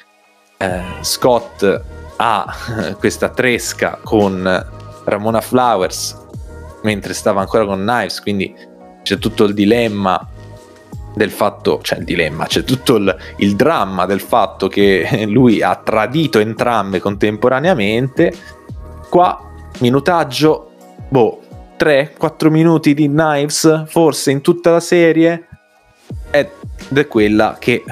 eh, 0.58 0.82
Scott 1.02 1.82
ha 2.18 2.56
questa 3.00 3.30
tresca 3.30 4.00
con 4.04 4.68
Ramona 5.06 5.42
Flowers 5.42 6.20
mentre 6.84 7.14
stava 7.14 7.42
ancora 7.42 7.66
con 7.66 7.80
Knives, 7.80 8.22
quindi 8.22 8.54
c'è 9.04 9.18
tutto 9.18 9.44
il 9.46 9.54
dilemma 9.54 10.28
del 11.14 11.32
fatto, 11.32 11.80
cioè 11.82 12.00
il 12.00 12.06
dilemma, 12.06 12.46
c'è 12.46 12.64
tutto 12.64 12.96
il, 12.96 13.16
il 13.38 13.56
dramma 13.56 14.06
del 14.06 14.22
fatto 14.22 14.68
che 14.68 15.26
lui 15.28 15.62
ha 15.62 15.76
tradito 15.76 16.40
entrambe 16.40 17.00
contemporaneamente. 17.00 18.34
Qua, 19.10 19.52
minutaggio, 19.80 20.72
boh, 21.10 21.42
3-4 21.78 22.50
minuti 22.50 22.94
di 22.94 23.08
Knives, 23.08 23.86
forse 23.88 24.32
in 24.32 24.42
tutta 24.42 24.72
la 24.72 24.80
serie, 24.80 25.48
ed 26.30 26.50
è 26.94 27.08
quella 27.08 27.58
che 27.60 27.84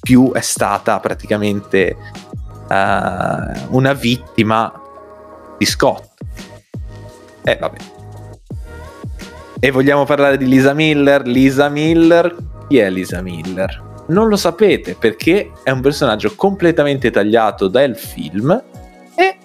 più 0.00 0.32
è 0.32 0.40
stata 0.40 0.98
praticamente 1.00 1.96
uh, 2.68 3.76
una 3.76 3.92
vittima 3.92 4.72
di 5.56 5.64
Scott. 5.64 6.10
Eh, 7.44 7.56
vabbè. 7.56 8.01
E 9.64 9.70
vogliamo 9.70 10.04
parlare 10.04 10.38
di 10.38 10.48
Lisa 10.48 10.74
Miller? 10.74 11.24
Lisa 11.24 11.68
Miller, 11.68 12.34
chi 12.66 12.78
è 12.78 12.90
Lisa 12.90 13.22
Miller? 13.22 14.02
Non 14.08 14.26
lo 14.26 14.34
sapete 14.34 14.96
perché 14.96 15.52
è 15.62 15.70
un 15.70 15.80
personaggio 15.80 16.34
completamente 16.34 17.12
tagliato 17.12 17.68
dal 17.68 17.96
film 17.96 18.60
e 19.14 19.36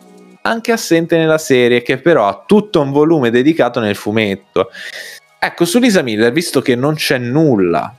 anche 0.42 0.72
assente 0.72 1.18
nella 1.18 1.38
serie, 1.38 1.84
che 1.84 2.00
però 2.00 2.28
ha 2.28 2.44
tutto 2.48 2.82
un 2.82 2.92
volume 2.92 3.30
dedicato 3.30 3.80
nel 3.80 3.96
fumetto. 3.96 4.72
Ecco, 5.38 5.66
su 5.66 5.78
Lisa 5.78 6.02
Miller, 6.02 6.32
visto 6.32 6.62
che 6.62 6.74
non 6.74 6.96
c'è 6.96 7.20
nulla 7.20 7.96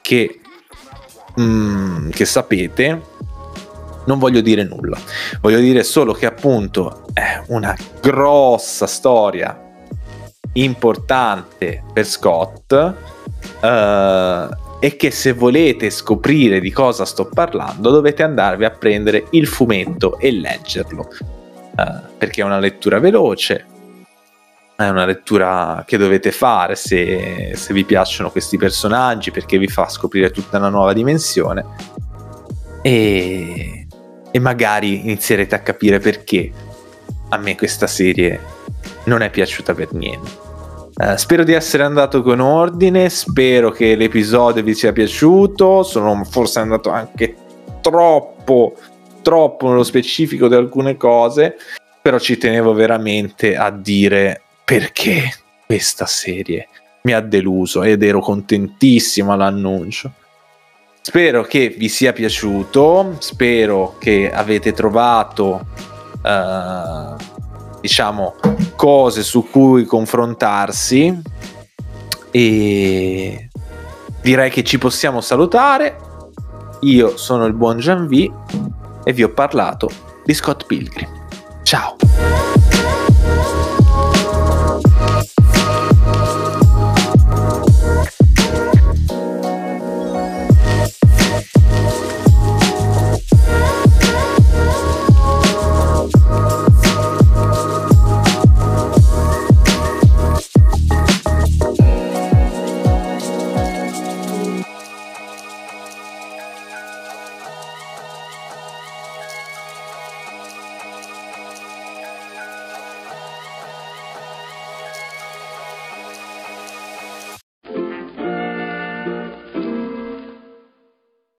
che, 0.00 0.40
mm, 1.40 2.10
che 2.10 2.24
sapete, 2.24 3.00
non 4.06 4.18
voglio 4.18 4.40
dire 4.40 4.64
nulla, 4.64 4.98
voglio 5.40 5.60
dire 5.60 5.84
solo 5.84 6.14
che 6.14 6.26
appunto 6.26 7.04
è 7.12 7.40
una 7.46 7.76
grossa 8.00 8.88
storia 8.88 9.66
importante 10.54 11.84
per 11.92 12.06
Scott 12.06 12.72
uh, 12.72 13.66
e 14.80 14.96
che 14.96 15.10
se 15.10 15.32
volete 15.32 15.90
scoprire 15.90 16.60
di 16.60 16.70
cosa 16.70 17.04
sto 17.04 17.26
parlando 17.26 17.90
dovete 17.90 18.22
andarvi 18.22 18.64
a 18.64 18.70
prendere 18.70 19.26
il 19.30 19.46
fumetto 19.46 20.18
e 20.18 20.32
leggerlo 20.32 21.08
uh, 21.76 22.16
perché 22.16 22.40
è 22.40 22.44
una 22.44 22.58
lettura 22.58 22.98
veloce 22.98 23.66
è 24.76 24.88
una 24.88 25.04
lettura 25.04 25.84
che 25.86 25.96
dovete 25.96 26.30
fare 26.30 26.76
se, 26.76 27.52
se 27.54 27.72
vi 27.74 27.84
piacciono 27.84 28.30
questi 28.30 28.56
personaggi 28.56 29.32
perché 29.32 29.58
vi 29.58 29.66
fa 29.66 29.88
scoprire 29.88 30.30
tutta 30.30 30.58
una 30.58 30.68
nuova 30.68 30.92
dimensione. 30.92 31.64
E 32.80 33.78
e 34.30 34.38
magari 34.40 35.00
inizierete 35.00 35.54
a 35.54 35.60
capire 35.60 35.98
perché 35.98 36.50
a 37.30 37.36
me 37.38 37.56
questa 37.56 37.86
serie 37.86 38.40
non 39.08 39.22
è 39.22 39.30
piaciuta 39.30 39.74
per 39.74 39.92
niente. 39.92 40.46
Uh, 40.94 41.16
spero 41.16 41.44
di 41.44 41.52
essere 41.52 41.84
andato 41.84 42.22
con 42.22 42.40
ordine, 42.40 43.08
spero 43.08 43.70
che 43.70 43.94
l'episodio 43.94 44.62
vi 44.62 44.74
sia 44.74 44.92
piaciuto, 44.92 45.82
sono 45.82 46.24
forse 46.24 46.58
andato 46.58 46.90
anche 46.90 47.36
troppo, 47.80 48.74
troppo 49.22 49.68
nello 49.68 49.84
specifico 49.84 50.48
di 50.48 50.54
alcune 50.54 50.96
cose, 50.96 51.56
però 52.02 52.18
ci 52.18 52.36
tenevo 52.36 52.72
veramente 52.72 53.56
a 53.56 53.70
dire 53.70 54.42
perché 54.64 55.32
questa 55.66 56.06
serie 56.06 56.68
mi 57.02 57.12
ha 57.12 57.20
deluso 57.20 57.82
ed 57.82 58.02
ero 58.02 58.20
contentissimo 58.20 59.32
all'annuncio. 59.32 60.12
Spero 61.00 61.42
che 61.42 61.68
vi 61.68 61.88
sia 61.88 62.12
piaciuto, 62.12 63.16
spero 63.20 63.96
che 63.98 64.30
avete 64.30 64.72
trovato 64.72 65.66
uh, 66.22 67.37
diciamo 67.80 68.34
cose 68.76 69.22
su 69.22 69.48
cui 69.50 69.84
confrontarsi 69.84 71.20
e 72.30 73.48
direi 74.22 74.50
che 74.50 74.64
ci 74.64 74.78
possiamo 74.78 75.20
salutare. 75.20 75.98
Io 76.80 77.16
sono 77.16 77.46
il 77.46 77.54
buon 77.54 77.78
Gianvi 77.78 78.32
e 79.04 79.12
vi 79.12 79.22
ho 79.22 79.30
parlato 79.30 79.90
di 80.24 80.34
Scott 80.34 80.66
Pilgrim. 80.66 81.08
Ciao! 81.62 81.96